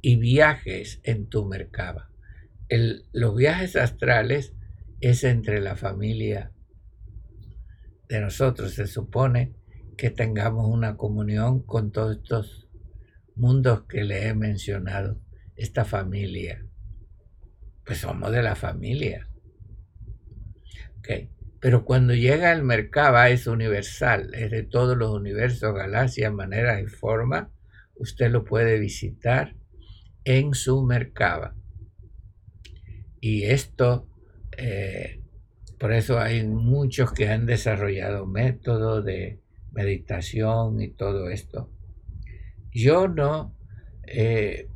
y 0.00 0.16
viajes 0.16 1.00
en 1.02 1.26
tu 1.26 1.44
Merkaba. 1.44 2.10
los 3.12 3.36
viajes 3.36 3.76
astrales 3.76 4.55
es 5.00 5.24
entre 5.24 5.60
la 5.60 5.76
familia 5.76 6.52
de 8.08 8.20
nosotros. 8.20 8.74
Se 8.74 8.86
supone 8.86 9.54
que 9.96 10.10
tengamos 10.10 10.68
una 10.68 10.96
comunión 10.96 11.62
con 11.62 11.90
todos 11.90 12.16
estos 12.16 12.68
mundos 13.34 13.84
que 13.88 14.04
le 14.04 14.28
he 14.28 14.34
mencionado, 14.34 15.20
esta 15.56 15.84
familia. 15.84 16.66
Pues 17.84 17.98
somos 17.98 18.32
de 18.32 18.42
la 18.42 18.56
familia. 18.56 19.28
Pero 21.60 21.84
cuando 21.84 22.14
llega 22.14 22.52
el 22.52 22.62
Merkaba 22.62 23.30
es 23.30 23.46
universal, 23.46 24.34
es 24.34 24.50
de 24.50 24.62
todos 24.62 24.96
los 24.96 25.10
universos, 25.10 25.74
galaxias, 25.74 26.32
maneras 26.32 26.82
y 26.82 26.86
forma. 26.86 27.50
Usted 27.94 28.30
lo 28.30 28.44
puede 28.44 28.78
visitar 28.78 29.56
en 30.24 30.54
su 30.54 30.82
Merkaba. 30.82 31.54
Y 33.20 33.44
esto 33.44 34.08
eh, 34.56 35.20
por 35.78 35.92
eso 35.92 36.18
hay 36.18 36.46
muchos 36.46 37.12
que 37.12 37.28
han 37.28 37.46
desarrollado 37.46 38.26
métodos 38.26 39.04
de 39.04 39.40
meditación 39.72 40.80
y 40.80 40.88
todo 40.88 41.28
esto. 41.28 41.70
Yo 42.72 43.08
no, 43.08 43.54
eh, 44.06 44.68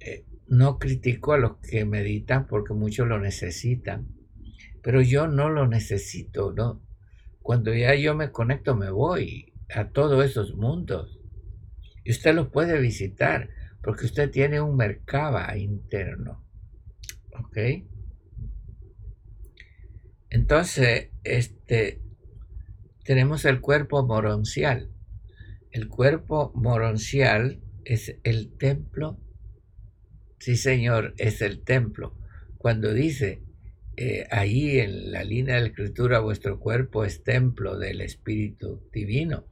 eh, 0.00 0.24
no 0.46 0.78
critico 0.78 1.32
a 1.32 1.38
los 1.38 1.56
que 1.58 1.84
meditan 1.84 2.46
porque 2.46 2.72
muchos 2.72 3.08
lo 3.08 3.18
necesitan, 3.18 4.08
pero 4.82 5.02
yo 5.02 5.26
no 5.26 5.50
lo 5.50 5.66
necesito, 5.66 6.52
¿no? 6.52 6.82
Cuando 7.40 7.74
ya 7.74 7.94
yo 7.96 8.14
me 8.14 8.30
conecto 8.30 8.76
me 8.76 8.90
voy 8.90 9.52
a 9.74 9.88
todos 9.88 10.24
esos 10.24 10.54
mundos 10.54 11.18
y 12.04 12.12
usted 12.12 12.34
los 12.34 12.48
puede 12.48 12.80
visitar 12.80 13.50
porque 13.82 14.06
usted 14.06 14.30
tiene 14.30 14.60
un 14.60 14.76
mercaba 14.76 15.56
interno, 15.56 16.44
¿ok? 17.40 17.58
Entonces, 20.32 21.10
este, 21.24 22.00
tenemos 23.04 23.44
el 23.44 23.60
cuerpo 23.60 24.02
moroncial. 24.06 24.90
El 25.70 25.88
cuerpo 25.88 26.52
moroncial 26.54 27.60
es 27.84 28.16
el 28.24 28.56
templo. 28.56 29.20
Sí, 30.38 30.56
señor, 30.56 31.12
es 31.18 31.42
el 31.42 31.62
templo. 31.62 32.16
Cuando 32.56 32.94
dice 32.94 33.42
eh, 33.98 34.26
ahí 34.30 34.78
en 34.78 35.12
la 35.12 35.22
línea 35.22 35.56
de 35.56 35.60
la 35.60 35.66
escritura, 35.66 36.20
vuestro 36.20 36.58
cuerpo 36.58 37.04
es 37.04 37.22
templo 37.22 37.78
del 37.78 38.00
Espíritu 38.00 38.88
Divino, 38.90 39.44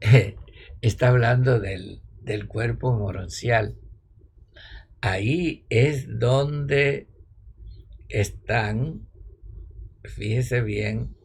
está 0.80 1.08
hablando 1.08 1.60
del, 1.60 2.00
del 2.22 2.46
cuerpo 2.48 2.94
moroncial. 2.94 3.76
Ahí 5.02 5.66
es 5.68 6.06
donde 6.18 7.06
están 8.08 9.08
fíjese 10.04 10.60
bien, 10.60 11.16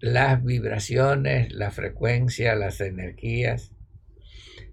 las 0.00 0.44
vibraciones, 0.44 1.52
la 1.52 1.70
frecuencia, 1.70 2.54
las 2.54 2.80
energías. 2.80 3.72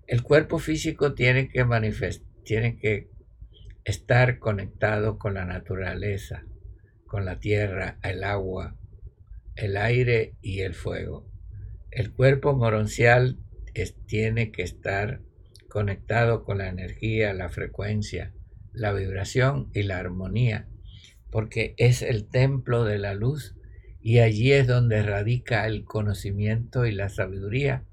El 0.07 0.24
cuerpo 0.24 0.59
físico 0.59 1.13
tiene 1.13 1.47
que 1.47 1.63
manifestar, 1.63 2.28
tiene 2.43 2.78
que 2.78 3.09
estar 3.86 4.39
conectado 4.39 5.17
con 5.17 5.36
la 5.36 5.45
naturaleza, 5.45 6.43
con 7.05 7.26
la 7.26 7.39
tierra, 7.39 7.97
el 8.03 8.24
agua, 8.24 8.76
el 9.55 9.78
aire 9.78 10.36
y 10.41 10.61
el 10.61 10.74
fuego. 10.74 11.28
El 11.91 12.11
cuerpo 12.11 12.53
moroncial 12.53 13.38
tiene 14.05 14.51
que 14.51 14.63
estar 14.63 15.22
conectado 15.69 16.43
con 16.43 16.57
la 16.57 16.67
energía, 16.67 17.34
la 17.34 17.49
frecuencia, 17.49 18.34
la 18.74 18.91
vibración 18.91 19.69
y 19.74 19.84
la 19.84 19.99
armonía 19.99 20.67
porque 21.32 21.73
es 21.77 22.01
el 22.01 22.27
templo 22.27 22.84
de 22.84 22.99
la 22.99 23.13
luz 23.13 23.55
y 24.01 24.19
allí 24.19 24.51
es 24.51 24.67
donde 24.67 25.01
radica 25.01 25.65
el 25.65 25.86
conocimiento 25.86 26.86
y 26.86 26.91
la 26.91 27.09
sabiduría 27.09 27.86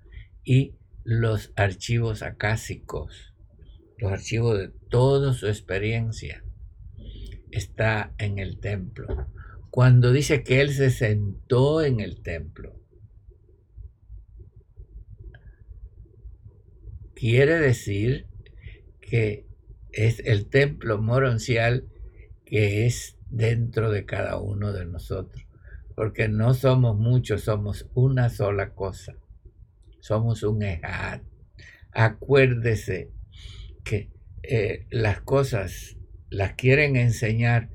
y 0.45 0.75
los 1.05 1.53
archivos 1.57 2.23
acásicos, 2.23 3.35
los 3.99 4.13
archivos 4.13 4.59
de 4.59 4.69
toda 4.89 5.33
su 5.33 5.47
experiencia 5.47 6.45
está 7.51 8.13
en 8.19 8.39
el 8.39 8.59
templo. 8.59 9.29
Cuando 9.71 10.13
dice 10.13 10.43
que 10.43 10.61
él 10.61 10.73
se 10.73 10.91
sentó 10.91 11.83
en 11.83 12.01
el 12.01 12.23
templo, 12.23 12.75
quiere 17.15 17.59
decir 17.59 18.27
que 19.01 19.47
es 19.93 20.21
el 20.21 20.49
templo 20.49 20.99
moroncial 21.01 21.89
que 22.45 22.87
es 22.87 23.18
dentro 23.31 23.91
de 23.91 24.05
cada 24.05 24.39
uno 24.39 24.73
de 24.73 24.87
nosotros, 24.87 25.47
porque 25.95 26.29
no 26.29 26.55
somos 26.55 26.97
muchos, 26.97 27.43
somos 27.43 27.89
una 27.95 28.29
sola 28.29 28.71
cosa, 28.71 29.17
somos 30.01 30.43
un 30.43 30.63
ejad. 30.63 31.21
Acuérdese 31.93 33.11
que 33.85 34.11
eh, 34.43 34.87
las 34.91 35.21
cosas 35.21 35.97
las 36.31 36.55
quieren 36.55 36.97
enseñar, 36.97 37.71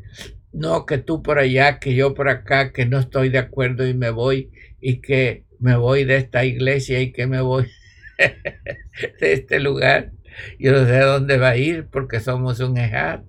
no 0.51 0.85
que 0.85 0.99
tú 0.99 1.23
por 1.23 1.39
allá, 1.39 1.79
que 1.79 1.95
yo 1.95 2.13
por 2.13 2.29
acá, 2.29 2.71
que 2.71 2.85
no 2.85 2.99
estoy 2.99 3.29
de 3.29 3.39
acuerdo 3.39 3.87
y 3.87 3.93
me 3.93 4.11
voy 4.11 4.51
y 4.79 5.01
que 5.01 5.45
me 5.59 5.75
voy 5.75 6.03
de 6.03 6.17
esta 6.17 6.45
iglesia 6.45 7.01
y 7.01 7.11
que 7.11 7.25
me 7.25 7.41
voy 7.41 7.67
de 9.19 9.33
este 9.33 9.59
lugar. 9.59 10.11
Yo 10.59 10.71
no 10.71 10.85
sé 10.85 10.99
dónde 10.99 11.37
va 11.37 11.49
a 11.49 11.57
ir 11.57 11.87
porque 11.91 12.19
somos 12.19 12.59
un 12.59 12.77
ejad 12.77 13.21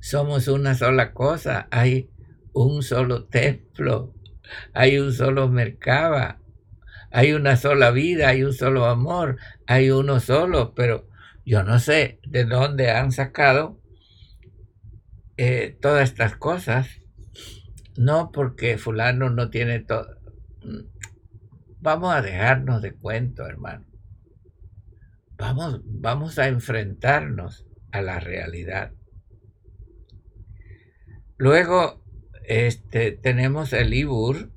somos 0.00 0.48
una 0.48 0.74
sola 0.74 1.12
cosa, 1.12 1.68
hay 1.70 2.10
un 2.52 2.82
solo 2.82 3.26
templo, 3.26 4.14
hay 4.72 4.98
un 4.98 5.12
solo 5.12 5.48
mercado, 5.48 6.36
hay 7.10 7.32
una 7.32 7.56
sola 7.56 7.90
vida, 7.90 8.28
hay 8.28 8.42
un 8.42 8.52
solo 8.52 8.86
amor, 8.86 9.38
hay 9.66 9.90
uno 9.90 10.20
solo, 10.20 10.74
pero 10.74 11.08
yo 11.44 11.62
no 11.62 11.78
sé 11.78 12.20
de 12.26 12.44
dónde 12.44 12.90
han 12.90 13.12
sacado 13.12 13.80
eh, 15.36 15.76
todas 15.80 16.08
estas 16.10 16.36
cosas, 16.36 16.88
no 17.96 18.30
porque 18.32 18.76
fulano 18.76 19.30
no 19.30 19.50
tiene 19.50 19.80
todo. 19.80 20.18
Vamos 21.80 22.14
a 22.14 22.22
dejarnos 22.22 22.82
de 22.82 22.94
cuento, 22.94 23.46
hermano. 23.46 23.86
Vamos, 25.36 25.80
vamos 25.84 26.38
a 26.38 26.48
enfrentarnos 26.48 27.66
a 27.92 28.02
la 28.02 28.18
realidad. 28.18 28.92
Luego 31.38 32.02
este, 32.48 33.12
tenemos 33.12 33.72
el 33.72 33.94
Ibur, 33.94 34.50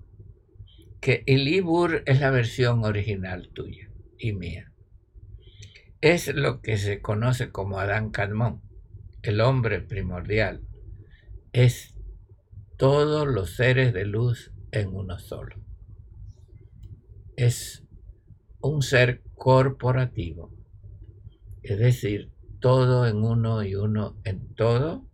que 1.00 1.24
el 1.28 1.48
Ibur 1.48 2.02
es 2.08 2.20
la 2.20 2.32
versión 2.32 2.84
original 2.84 3.50
tuya 3.54 3.92
y 4.18 4.34
mía. 4.34 4.74
Es 6.02 6.34
lo 6.34 6.62
que 6.62 6.78
se 6.78 7.00
conoce 7.00 7.52
como 7.52 7.80
Adán 7.80 8.10
Cadmón, 8.10 8.62
el 9.22 9.42
hombre 9.42 9.80
primordial. 9.80 10.62
Es 11.54 11.96
todos 12.78 13.28
los 13.28 13.56
seres 13.56 13.94
de 13.94 14.06
luz 14.06 14.52
en 14.72 14.96
uno 14.96 15.20
solo. 15.20 15.58
es 17.36 17.84
un 18.60 18.82
ser 18.82 19.24
corporativo, 19.36 20.52
es 21.64 21.78
decir, 21.80 22.32
todo 22.60 23.08
en 23.08 23.18
uno 23.18 23.64
y 23.64 23.76
uno 23.76 24.20
en 24.24 24.54
todo, 24.56 25.11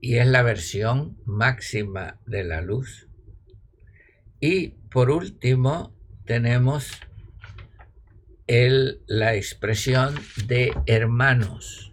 y 0.00 0.16
es 0.16 0.26
la 0.26 0.42
versión 0.42 1.18
máxima 1.24 2.20
de 2.26 2.44
la 2.44 2.60
luz. 2.60 3.08
Y 4.40 4.68
por 4.90 5.10
último, 5.10 5.94
tenemos 6.24 6.92
el, 8.46 9.02
la 9.06 9.34
expresión 9.34 10.14
de 10.46 10.72
hermanos, 10.86 11.92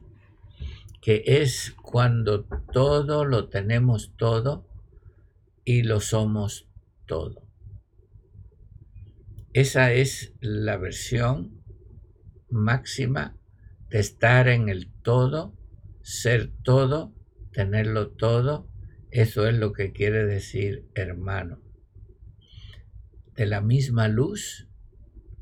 que 1.01 1.23
es 1.25 1.73
cuando 1.81 2.45
todo 2.71 3.25
lo 3.25 3.49
tenemos 3.49 4.13
todo 4.17 4.67
y 5.63 5.83
lo 5.83 5.99
somos 5.99 6.67
todo. 7.05 7.45
Esa 9.53 9.93
es 9.93 10.33
la 10.41 10.77
versión 10.77 11.63
máxima 12.49 13.37
de 13.89 13.99
estar 13.99 14.47
en 14.47 14.69
el 14.69 14.91
todo, 15.01 15.55
ser 16.01 16.51
todo, 16.63 17.14
tenerlo 17.55 18.09
todo. 18.09 18.67
Eso 19.11 19.47
es 19.47 19.55
lo 19.55 19.71
que 19.71 19.93
quiere 19.93 20.25
decir 20.25 20.89
hermano. 20.93 21.61
De 23.33 23.45
la 23.45 23.61
misma 23.61 24.09
luz, 24.09 24.67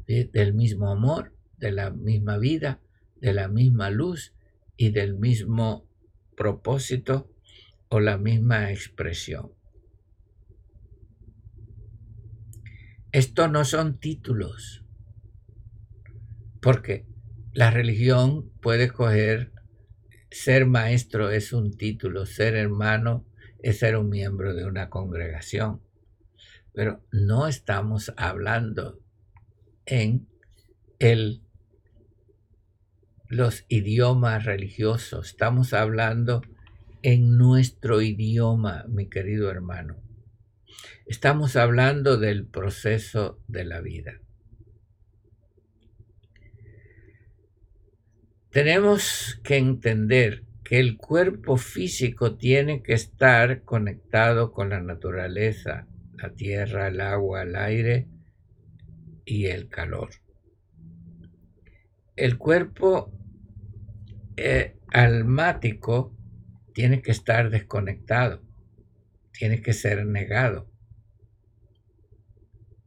del 0.06 0.54
mismo 0.54 0.92
amor, 0.92 1.34
de 1.58 1.72
la 1.72 1.90
misma 1.90 2.38
vida, 2.38 2.82
de 3.20 3.34
la 3.34 3.48
misma 3.48 3.90
luz 3.90 4.36
y 4.78 4.92
del 4.92 5.18
mismo 5.18 5.90
propósito 6.38 7.32
o 7.90 8.00
la 8.00 8.20
misma 8.20 8.72
expresión. 8.72 9.52
Esto 13.12 13.48
no 13.48 13.66
son 13.66 14.00
títulos, 14.00 14.84
porque 16.62 17.08
la 17.54 17.72
religión 17.72 18.52
puede 18.62 18.90
coger, 18.90 19.52
ser 20.34 20.66
maestro 20.66 21.30
es 21.30 21.54
un 21.54 21.78
título, 21.78 22.26
ser 22.26 22.56
hermano 22.56 23.24
es 23.60 23.80
ser 23.80 23.96
un 23.98 24.10
miembro 24.10 24.56
de 24.56 24.66
una 24.66 24.90
congregación, 24.90 25.80
pero 26.74 27.04
no 27.12 27.48
estamos 27.48 28.12
hablando 28.18 29.00
en 29.86 30.28
el, 30.98 31.44
los 33.28 33.66
idiomas 33.70 34.44
religiosos, 34.44 35.28
estamos 35.28 35.72
hablando 35.72 36.42
en 37.04 37.38
nuestro 37.38 38.02
idioma, 38.02 38.86
mi 38.88 39.08
querido 39.10 39.52
hermano. 39.52 39.98
Estamos 41.06 41.56
hablando 41.56 42.18
del 42.18 42.48
proceso 42.48 43.40
de 43.48 43.66
la 43.66 43.82
vida. 43.82 44.23
Tenemos 48.54 49.42
que 49.44 49.58
entender 49.58 50.46
que 50.64 50.80
el 50.80 50.96
cuerpo 50.96 51.58
físico 51.58 52.38
tiene 52.38 52.82
que 52.82 52.94
estar 52.94 53.64
conectado 53.64 54.54
con 54.54 54.70
la 54.70 54.82
naturaleza, 54.82 55.88
la 56.14 56.34
tierra, 56.34 56.88
el 56.88 57.02
agua, 57.02 57.42
el 57.44 57.58
aire 57.58 58.08
y 59.26 59.48
el 59.48 59.68
calor. 59.68 60.12
El 62.16 62.38
cuerpo 62.38 63.12
eh, 64.38 64.78
almático 64.88 66.16
tiene 66.74 67.02
que 67.02 67.12
estar 67.12 67.50
desconectado, 67.50 68.42
tiene 69.32 69.62
que 69.62 69.74
ser 69.74 70.06
negado 70.06 70.72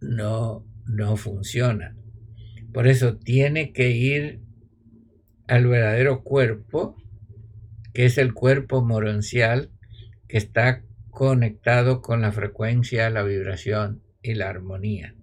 no, 0.01 0.67
no 0.87 1.17
funciona. 1.17 1.97
Por 2.73 2.87
eso 2.87 3.17
tiene 3.17 3.73
que 3.73 3.91
ir 3.91 4.43
al 5.49 5.67
verdadero 5.67 6.23
cuerpo, 6.23 6.97
que 7.93 8.07
es 8.07 8.19
el 8.19 8.35
cuerpo 8.35 8.83
moroncial, 8.83 9.71
que 10.29 10.39
está 10.39 10.83
conectado 11.11 12.03
con 12.03 12.21
la 12.21 12.33
frecuencia, 12.33 13.11
la 13.11 13.23
vibración 13.23 14.03
y 14.23 14.35
la 14.35 14.51
armonía. 14.51 15.15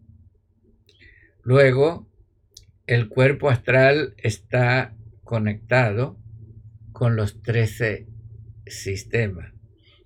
Luego, 1.44 2.08
el 2.88 3.10
cuerpo 3.10 3.50
astral 3.50 4.14
está 4.18 4.96
conectado 5.24 6.18
con 6.92 7.16
los 7.16 7.42
13 7.42 8.08
sistemas. 8.66 9.54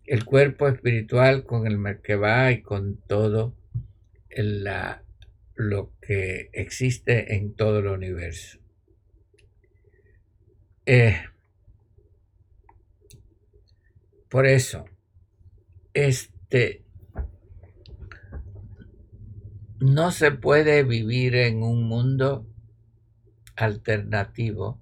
El 0.04 0.26
cuerpo 0.26 0.68
espiritual 0.68 1.44
con 1.44 1.68
el 1.68 1.78
Merkebah 1.78 2.52
y 2.52 2.62
con 2.62 2.98
todo 3.08 3.56
la, 4.30 5.04
lo 5.56 5.94
que 6.02 6.50
existe 6.54 7.36
en 7.36 7.54
todo 7.56 7.80
el 7.80 7.88
universo. 7.88 8.60
Eh, 10.90 11.18
por 14.30 14.46
eso, 14.46 14.86
este 15.94 16.86
no 19.82 20.12
se 20.12 20.32
puede 20.32 20.84
vivir 20.84 21.36
en 21.36 21.62
un 21.62 21.90
mundo 21.90 22.48
alternativo, 23.58 24.80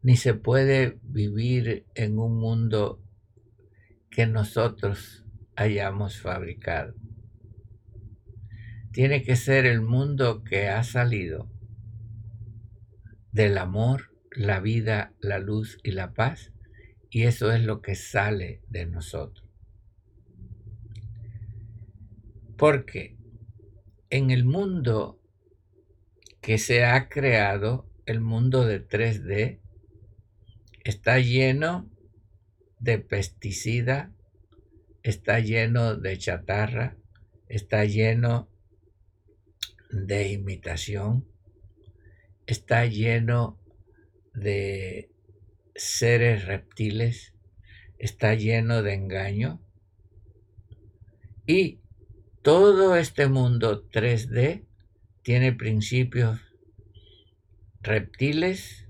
ni 0.00 0.16
se 0.16 0.32
puede 0.32 0.98
vivir 1.02 1.84
en 1.94 2.18
un 2.18 2.40
mundo 2.40 3.02
que 4.08 4.26
nosotros 4.26 5.26
hayamos 5.54 6.18
fabricado. 6.18 6.94
Tiene 8.90 9.22
que 9.22 9.36
ser 9.36 9.66
el 9.66 9.82
mundo 9.82 10.44
que 10.44 10.70
ha 10.70 10.82
salido 10.82 11.57
del 13.32 13.58
amor, 13.58 14.14
la 14.30 14.60
vida, 14.60 15.12
la 15.20 15.38
luz 15.38 15.78
y 15.82 15.92
la 15.92 16.14
paz, 16.14 16.52
y 17.10 17.22
eso 17.22 17.52
es 17.52 17.62
lo 17.62 17.80
que 17.80 17.94
sale 17.94 18.62
de 18.68 18.86
nosotros. 18.86 19.46
Porque 22.56 23.16
en 24.10 24.30
el 24.30 24.44
mundo 24.44 25.20
que 26.40 26.58
se 26.58 26.84
ha 26.84 27.08
creado, 27.08 27.88
el 28.06 28.20
mundo 28.20 28.64
de 28.64 28.86
3D, 28.86 29.60
está 30.84 31.18
lleno 31.18 31.90
de 32.78 32.98
pesticida, 32.98 34.12
está 35.02 35.40
lleno 35.40 35.96
de 35.96 36.16
chatarra, 36.16 36.96
está 37.48 37.84
lleno 37.84 38.48
de 39.90 40.32
imitación, 40.32 41.26
está 42.48 42.86
lleno 42.86 43.58
de 44.32 45.10
seres 45.74 46.46
reptiles, 46.46 47.34
está 47.98 48.34
lleno 48.34 48.82
de 48.82 48.94
engaño. 48.94 49.60
Y 51.46 51.80
todo 52.40 52.96
este 52.96 53.28
mundo 53.28 53.86
3D 53.90 54.64
tiene 55.22 55.52
principios 55.52 56.40
reptiles, 57.82 58.86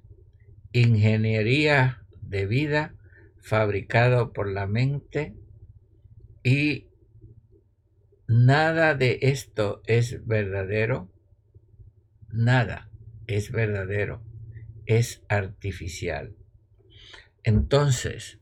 ingeniería 0.72 2.04
de 2.22 2.46
vida 2.46 2.94
fabricado 3.40 4.32
por 4.32 4.48
la 4.48 4.68
mente 4.68 5.34
y 6.44 6.84
Nada 8.30 8.94
de 8.94 9.20
esto 9.22 9.80
es 9.86 10.26
verdadero. 10.26 11.08
Nada 12.30 12.87
es 13.28 13.52
verdadero. 13.52 14.22
Es 14.86 15.22
artificial. 15.28 16.34
Entonces, 17.44 18.40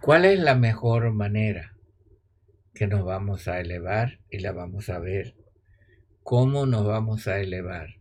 ¿cuál 0.00 0.26
es 0.26 0.38
la 0.38 0.54
mejor 0.54 1.12
manera 1.12 1.76
que 2.74 2.86
nos 2.86 3.04
vamos 3.04 3.48
a 3.48 3.60
elevar? 3.60 4.20
Y 4.28 4.40
la 4.40 4.52
vamos 4.52 4.90
a 4.90 4.98
ver. 4.98 5.36
¿Cómo 6.22 6.66
nos 6.66 6.84
vamos 6.84 7.28
a 7.28 7.40
elevar? 7.40 8.00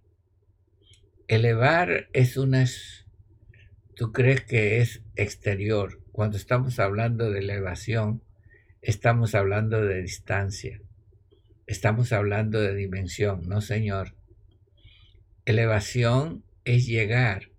Elevar 1.28 2.10
es 2.12 2.38
una... 2.38 2.66
Tú 3.96 4.12
crees 4.12 4.42
que 4.42 4.82
es 4.82 5.04
exterior. 5.16 6.02
Cuando 6.12 6.38
estamos 6.38 6.80
hablando 6.80 7.30
de 7.32 7.40
elevación, 7.40 8.24
estamos 8.82 9.36
hablando 9.36 9.86
de 9.86 10.02
distancia. 10.02 10.82
Estamos 11.68 12.12
hablando 12.12 12.62
de 12.62 12.76
dimensión, 12.76 13.44
no 13.48 13.62
señor. 13.62 14.16
Elevación 15.46 16.44
es 16.64 16.86
llegar 16.86 17.52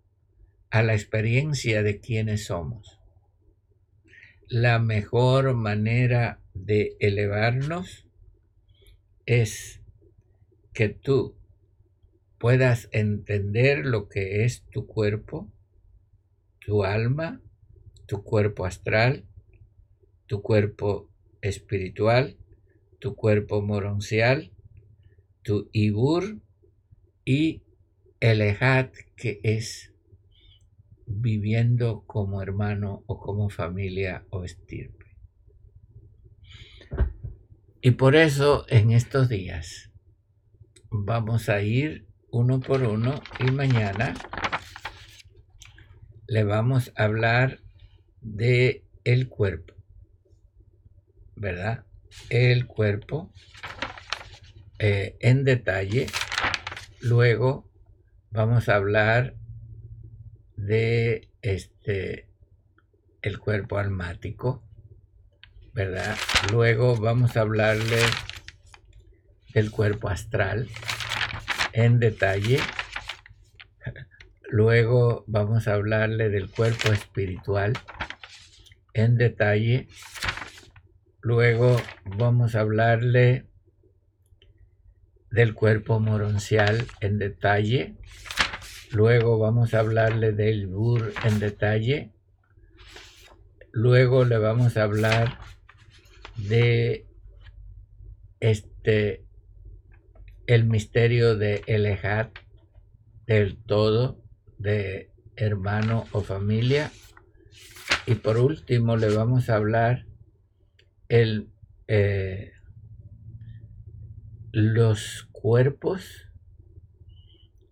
a 0.71 0.83
la 0.83 0.95
experiencia 0.95 1.83
de 1.83 2.01
quienes 2.01 2.47
somos. 2.47 3.01
La 4.49 4.79
mejor 4.79 5.55
manera 5.55 6.41
de 6.55 6.97
elevarnos 7.01 8.07
es 9.25 9.81
que 10.73 10.89
tú 10.89 11.37
puedas 12.39 12.89
entender 12.93 13.87
lo 13.87 14.09
que 14.09 14.45
es 14.45 14.65
tu 14.71 14.87
cuerpo, 14.87 15.51
tu 16.61 16.85
alma, 16.85 17.41
tu 18.07 18.23
cuerpo 18.23 18.67
astral, 18.67 19.25
tu 20.27 20.43
cuerpo 20.43 21.09
espiritual 21.41 22.37
tu 22.99 23.15
cuerpo 23.15 23.63
moroncial 23.63 24.51
tu 25.43 25.69
Ibur 25.73 26.41
y 27.25 27.63
el 28.21 28.41
Ejat, 28.41 28.95
que 29.17 29.41
es 29.43 29.93
viviendo 31.07 32.03
como 32.07 32.43
hermano 32.43 33.05
o 33.07 33.21
como 33.21 33.49
familia 33.49 34.25
o 34.31 34.45
estirpe. 34.45 35.07
Y 37.81 37.93
por 37.93 38.17
eso 38.17 38.67
en 38.69 38.91
estos 38.91 39.29
días 39.29 39.91
vamos 40.91 41.49
a 41.49 41.63
ir 41.63 42.07
uno 42.31 42.61
por 42.61 42.83
uno 42.83 43.23
y 43.39 43.51
mañana 43.51 44.15
le 46.27 46.43
vamos 46.43 46.93
a 46.97 47.05
hablar 47.05 47.61
de 48.21 48.85
el 49.05 49.29
cuerpo, 49.29 49.75
¿verdad? 51.37 51.85
El 52.29 52.67
cuerpo 52.67 53.33
eh, 54.81 55.17
en 55.21 55.45
detalle. 55.45 56.09
Luego 57.01 57.66
vamos 58.37 58.69
a 58.69 58.75
hablar 58.75 59.35
de 60.57 61.31
este 61.41 62.29
el 63.23 63.39
cuerpo 63.39 63.79
almático, 63.79 64.63
¿verdad? 65.73 66.15
Luego 66.53 66.97
vamos 66.97 67.39
a 67.39 67.41
hablarle 67.41 67.99
del 69.55 69.71
cuerpo 69.71 70.11
astral 70.11 70.69
en 71.73 71.99
detalle. 71.99 72.61
Luego 74.51 75.25
vamos 75.27 75.67
a 75.67 75.73
hablarle 75.73 76.29
del 76.29 76.51
cuerpo 76.51 76.93
espiritual 76.93 77.73
en 78.93 79.17
detalle. 79.17 79.89
Luego 81.23 81.81
vamos 82.05 82.55
a 82.55 82.61
hablarle 82.61 83.47
del 85.37 85.53
cuerpo 85.53 86.01
moroncial 86.01 86.87
en 87.03 87.19
detalle. 87.19 87.95
Luego 88.91 89.39
vamos 89.39 89.75
a 89.75 89.81
hablarle 89.81 90.33
del 90.33 90.67
bur 90.67 91.13
en 91.25 91.39
detalle. 91.41 92.15
Luego 93.71 94.25
le 94.25 94.39
vamos 94.39 94.79
a 94.79 94.85
hablar 94.85 95.39
de 96.37 97.07
este 98.41 99.27
el 100.47 100.65
misterio 100.65 101.37
de 101.37 101.63
Elehat 101.67 102.31
del 103.27 103.59
todo 103.63 104.23
de 104.57 105.11
hermano 105.37 106.07
o 106.13 106.23
familia. 106.23 106.91
Y 108.07 108.15
por 108.15 108.39
último 108.39 108.97
le 108.97 109.15
vamos 109.15 109.51
a 109.51 109.57
hablar 109.57 110.07
el, 111.11 111.51
eh, 111.89 112.53
los 114.53 115.29
cuerpos 115.33 116.29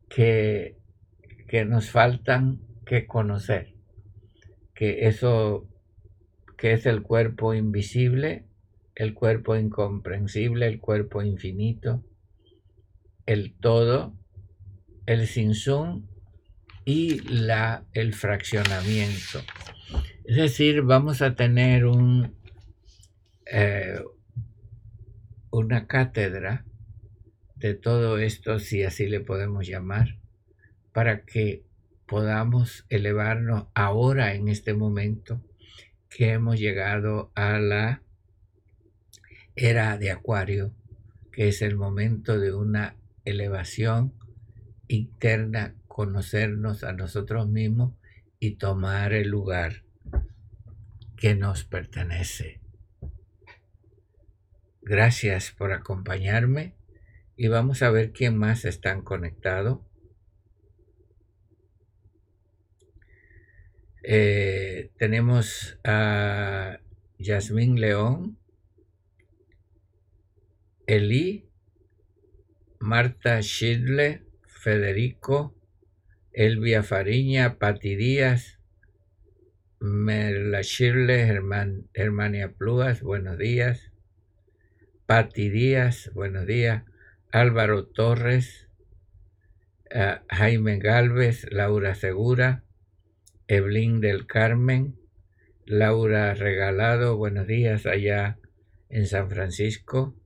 que, 0.08 0.78
que 1.48 1.64
nos 1.64 1.90
faltan 1.90 2.60
que 2.84 3.06
conocer. 3.06 3.74
Que 4.74 5.06
eso, 5.06 5.68
que 6.56 6.72
es 6.72 6.86
el 6.86 7.02
cuerpo 7.02 7.54
invisible, 7.54 8.46
el 8.94 9.14
cuerpo 9.14 9.56
incomprensible, 9.56 10.66
el 10.66 10.80
cuerpo 10.80 11.22
infinito, 11.22 12.04
el 13.26 13.54
todo, 13.54 14.14
el 15.06 15.26
sinsum 15.26 16.06
y 16.84 17.20
la, 17.20 17.86
el 17.92 18.14
fraccionamiento. 18.14 19.40
Es 20.24 20.36
decir, 20.36 20.82
vamos 20.82 21.22
a 21.22 21.34
tener 21.34 21.86
un, 21.86 22.34
eh, 23.50 24.00
una 25.54 25.86
cátedra 25.86 26.64
de 27.54 27.74
todo 27.74 28.18
esto, 28.18 28.58
si 28.58 28.82
así 28.82 29.06
le 29.06 29.20
podemos 29.20 29.68
llamar, 29.68 30.18
para 30.92 31.24
que 31.24 31.62
podamos 32.06 32.84
elevarnos 32.88 33.68
ahora 33.72 34.34
en 34.34 34.48
este 34.48 34.74
momento 34.74 35.40
que 36.10 36.32
hemos 36.32 36.58
llegado 36.58 37.30
a 37.36 37.60
la 37.60 38.02
era 39.54 39.96
de 39.96 40.10
Acuario, 40.10 40.72
que 41.30 41.46
es 41.46 41.62
el 41.62 41.76
momento 41.76 42.40
de 42.40 42.52
una 42.52 42.96
elevación 43.24 44.12
interna 44.88 45.76
conocernos 45.86 46.82
a 46.82 46.92
nosotros 46.92 47.48
mismos 47.48 47.92
y 48.40 48.56
tomar 48.56 49.12
el 49.12 49.28
lugar 49.28 49.84
que 51.16 51.36
nos 51.36 51.62
pertenece. 51.62 52.63
Gracias 54.86 55.50
por 55.50 55.72
acompañarme 55.72 56.74
y 57.36 57.48
vamos 57.48 57.82
a 57.82 57.90
ver 57.90 58.12
quién 58.12 58.36
más 58.36 58.66
están 58.66 59.00
conectados. 59.00 59.80
Eh, 64.02 64.90
tenemos 64.98 65.78
a 65.84 66.80
Yasmín 67.18 67.80
León, 67.80 68.38
Eli, 70.86 71.48
Marta 72.78 73.40
Schidle, 73.40 74.22
Federico, 74.46 75.54
Elvia 76.30 76.82
Fariña, 76.82 77.58
Pati 77.58 77.96
Díaz, 77.96 78.60
Merla 79.80 80.60
Shirley, 80.60 81.26
Germania 81.94 82.52
Pluas, 82.52 83.00
buenos 83.00 83.38
días. 83.38 83.93
Pati 85.06 85.50
Díaz, 85.50 86.10
buenos 86.14 86.46
días. 86.46 86.82
Álvaro 87.30 87.84
Torres, 87.84 88.70
eh, 89.90 90.16
Jaime 90.30 90.78
Galvez, 90.78 91.46
Laura 91.50 91.94
Segura, 91.94 92.64
Evelyn 93.46 94.00
del 94.00 94.26
Carmen, 94.26 94.96
Laura 95.66 96.32
Regalado, 96.32 97.18
buenos 97.18 97.46
días 97.46 97.84
allá 97.84 98.38
en 98.88 99.06
San 99.06 99.28
Francisco. 99.28 100.16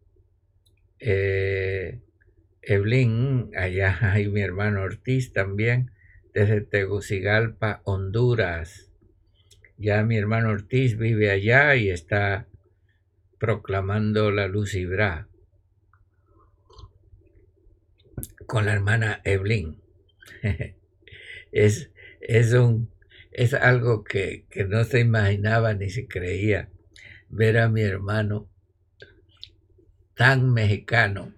Eh, 1.01 1.99
Evelyn, 2.63 3.51
allá 3.57 3.99
hay 4.13 4.29
mi 4.29 4.43
hermano 4.43 4.83
Ortiz 4.83 5.33
también 5.33 5.91
desde 6.35 6.61
Tegucigalpa, 6.61 7.81
Honduras. 7.83 8.93
Ya 9.77 10.05
mi 10.05 10.17
hermano 10.17 10.51
Ortiz 10.51 10.97
vive 10.97 11.33
allá 11.33 11.75
y 11.75 11.91
está 11.91 12.48
proclamando 13.39 14.31
la 14.31 14.49
luz 14.49 14.75
y 14.75 14.87
con 18.47 18.67
la 18.67 18.73
hermana 18.73 19.21
Evelyn. 19.25 19.81
es, 21.53 21.91
es, 22.21 22.53
un, 22.53 22.91
es 23.33 23.55
algo 23.55 24.05
que, 24.05 24.47
que 24.51 24.65
no 24.65 24.85
se 24.85 25.01
imaginaba 25.01 25.75
ni 25.75 25.91
se 25.91 26.07
creía 26.07 26.71
ver 27.29 27.59
a 27.59 27.69
mi 27.69 27.83
hermano 27.83 28.49
tan 30.15 30.53
mexicano 30.53 31.35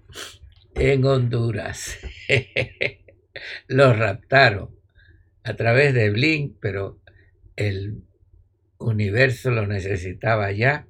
en 0.74 1.04
Honduras. 1.04 1.98
Lo 3.68 3.92
raptaron 3.92 4.74
a 5.42 5.54
través 5.54 5.94
de 5.94 6.10
Blink, 6.10 6.56
pero 6.60 7.00
el 7.56 8.02
universo 8.78 9.50
lo 9.50 9.66
necesitaba 9.66 10.52
ya 10.52 10.86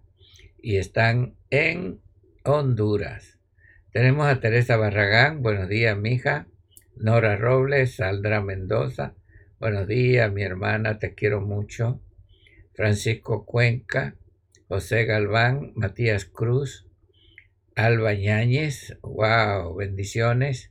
y 0.62 0.76
están 0.76 1.34
en 1.50 2.00
Honduras. 2.44 3.38
Tenemos 3.92 4.26
a 4.26 4.40
Teresa 4.40 4.76
Barragán, 4.76 5.42
buenos 5.42 5.68
días, 5.68 5.96
mija. 5.96 6.46
Nora 6.96 7.36
Robles, 7.36 7.96
Saldra 7.96 8.40
Mendoza, 8.40 9.14
buenos 9.58 9.88
días, 9.88 10.30
mi 10.32 10.42
hermana, 10.42 10.98
te 10.98 11.14
quiero 11.14 11.40
mucho. 11.40 12.00
Francisco 12.74 13.44
Cuenca, 13.44 14.16
José 14.68 15.04
Galván, 15.04 15.72
Matías 15.74 16.24
Cruz, 16.24 16.86
Alba 17.74 18.14
Ñáñez, 18.14 18.96
wow, 19.02 19.74
bendiciones. 19.74 20.70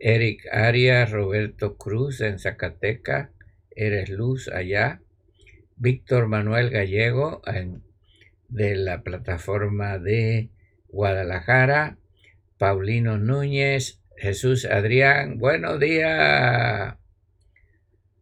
Eric 0.00 0.46
Arias, 0.52 1.10
Roberto 1.10 1.76
Cruz 1.76 2.20
en 2.20 2.38
Zacateca, 2.38 3.32
Eres 3.70 4.08
Luz 4.10 4.48
allá. 4.48 5.00
Víctor 5.76 6.26
Manuel 6.26 6.70
Gallego 6.70 7.40
de 8.48 8.74
la 8.76 9.02
plataforma 9.02 9.98
de 9.98 10.50
Guadalajara. 10.88 11.98
Paulino 12.58 13.18
Núñez, 13.18 14.00
Jesús 14.16 14.64
Adrián, 14.64 15.38
buenos 15.38 15.78
días. 15.78 16.96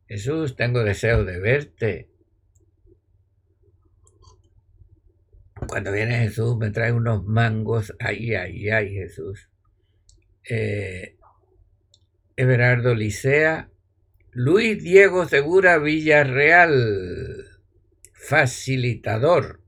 Jesús, 0.08 0.56
tengo 0.56 0.84
deseo 0.84 1.24
de 1.24 1.40
verte. 1.40 2.10
Cuando 5.66 5.90
viene 5.90 6.18
Jesús 6.18 6.56
me 6.56 6.70
trae 6.70 6.92
unos 6.92 7.24
mangos. 7.24 7.94
Ay, 7.98 8.34
ay, 8.34 8.68
ay, 8.68 8.94
Jesús. 8.94 9.48
Eh, 10.48 11.16
Everardo 12.36 12.94
Licea, 12.94 13.70
Luis 14.32 14.82
Diego 14.82 15.26
Segura 15.26 15.78
Villarreal, 15.78 17.46
facilitador. 18.12 19.65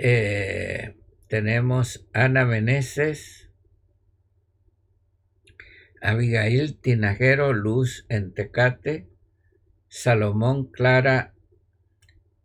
Eh, 0.00 0.96
tenemos 1.28 2.08
Ana 2.12 2.44
Meneses, 2.44 3.50
Abigail 6.02 6.78
Tinajero, 6.80 7.52
Luz 7.52 8.04
en 8.08 8.34
Tecate, 8.34 9.08
Salomón 9.88 10.70
Clara, 10.70 11.34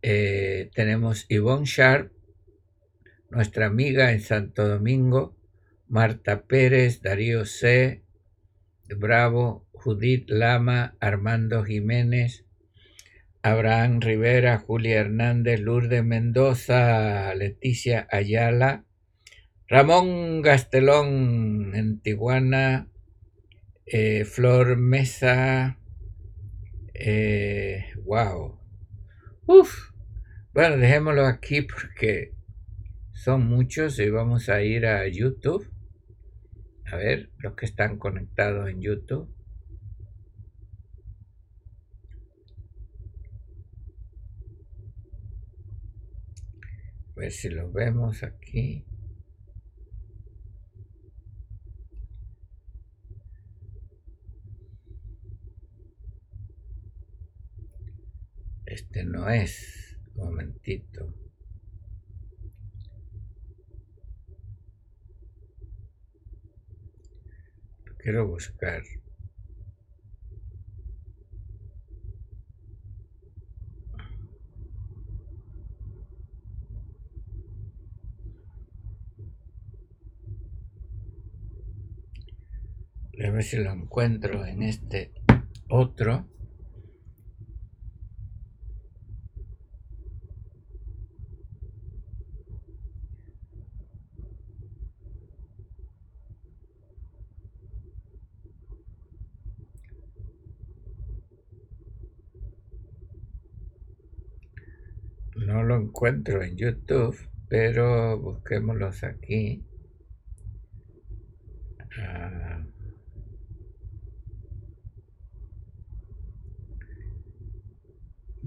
eh, 0.02 0.70
tenemos 0.76 1.26
Yvonne 1.28 1.66
Sharp, 1.66 2.14
nuestra 3.32 3.66
amiga 3.66 4.12
en 4.12 4.22
Santo 4.22 4.68
Domingo, 4.68 5.36
Marta 5.88 6.43
Pérez, 6.43 7.02
Darío 7.02 7.45
C. 7.45 8.04
Bravo, 8.97 9.68
Judith 9.74 10.30
Lama, 10.30 10.95
Armando 11.00 11.64
Jiménez, 11.64 12.45
Abraham 13.41 14.01
Rivera, 14.01 14.57
Julia 14.57 14.99
Hernández, 14.99 15.59
Lourdes 15.61 16.03
Mendoza, 16.03 17.33
Leticia 17.35 18.07
Ayala, 18.11 18.85
Ramón 19.67 20.41
Gastelón 20.41 21.73
en 21.75 22.01
Tijuana, 22.01 22.89
eh, 23.85 24.25
Flor 24.25 24.77
Mesa, 24.77 25.79
eh, 26.93 27.85
wow. 28.03 28.59
Uf. 29.45 29.91
Bueno, 30.53 30.77
dejémoslo 30.77 31.25
aquí 31.25 31.61
porque 31.61 32.33
son 33.13 33.45
muchos 33.45 33.99
y 33.99 34.09
vamos 34.09 34.49
a 34.49 34.61
ir 34.61 34.85
a 34.85 35.07
YouTube. 35.07 35.71
A 36.91 36.97
ver, 36.97 37.29
los 37.37 37.53
que 37.55 37.65
están 37.65 37.97
conectados 37.97 38.69
en 38.69 38.81
YouTube. 38.81 39.33
Ver 47.20 47.34
si 47.34 47.49
lo 47.49 47.70
vemos 47.70 48.24
aquí. 48.24 48.86
Este 58.65 59.03
no 59.03 59.30
es. 59.30 59.97
Momentito. 60.15 61.13
Quiero 67.97 68.28
buscar. 68.28 68.82
A 83.22 83.32
ver 83.32 83.43
si 83.43 83.57
lo 83.57 83.72
encuentro 83.72 84.45
en 84.45 84.63
este 84.63 85.11
otro. 85.67 86.26
No 105.36 105.63
lo 105.63 105.76
encuentro 105.76 106.41
en 106.41 106.55
YouTube, 106.55 107.17
pero 107.49 108.17
busquémoslos 108.17 109.03
aquí. 109.03 109.65
Ah. 111.97 112.49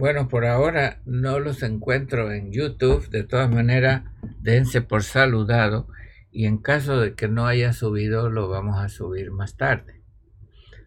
Bueno, 0.03 0.27
por 0.27 0.47
ahora 0.47 1.01
no 1.07 1.39
los 1.39 1.63
encuentro 1.63 2.33
en 2.33 2.51
YouTube. 2.51 3.09
De 3.11 3.23
todas 3.23 3.49
maneras, 3.49 4.03
dense 4.41 4.83
por 4.83 5.05
saludado. 5.05 5.87
Y 6.33 6.47
en 6.47 6.59
caso 6.59 6.99
de 6.99 7.15
que 7.15 7.29
no 7.29 7.47
haya 7.47 7.73
subido, 7.73 8.29
lo 8.29 8.49
vamos 8.49 8.81
a 8.81 8.89
subir 8.89 9.31
más 9.31 9.57
tarde. 9.57 10.03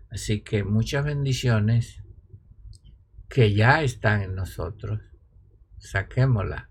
Así 0.10 0.42
que 0.42 0.66
muchas 0.66 1.06
bendiciones 1.06 2.04
que 3.30 3.54
ya 3.54 3.84
están 3.84 4.22
en 4.22 4.36
nosotros. 4.36 5.00
Saquémosla, 5.78 6.70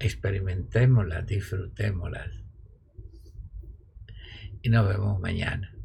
experimentémosla, 0.00 1.22
disfrutémoslas. 1.22 2.42
Y 4.62 4.68
nos 4.68 4.88
vemos 4.88 5.20
mañana. 5.20 5.75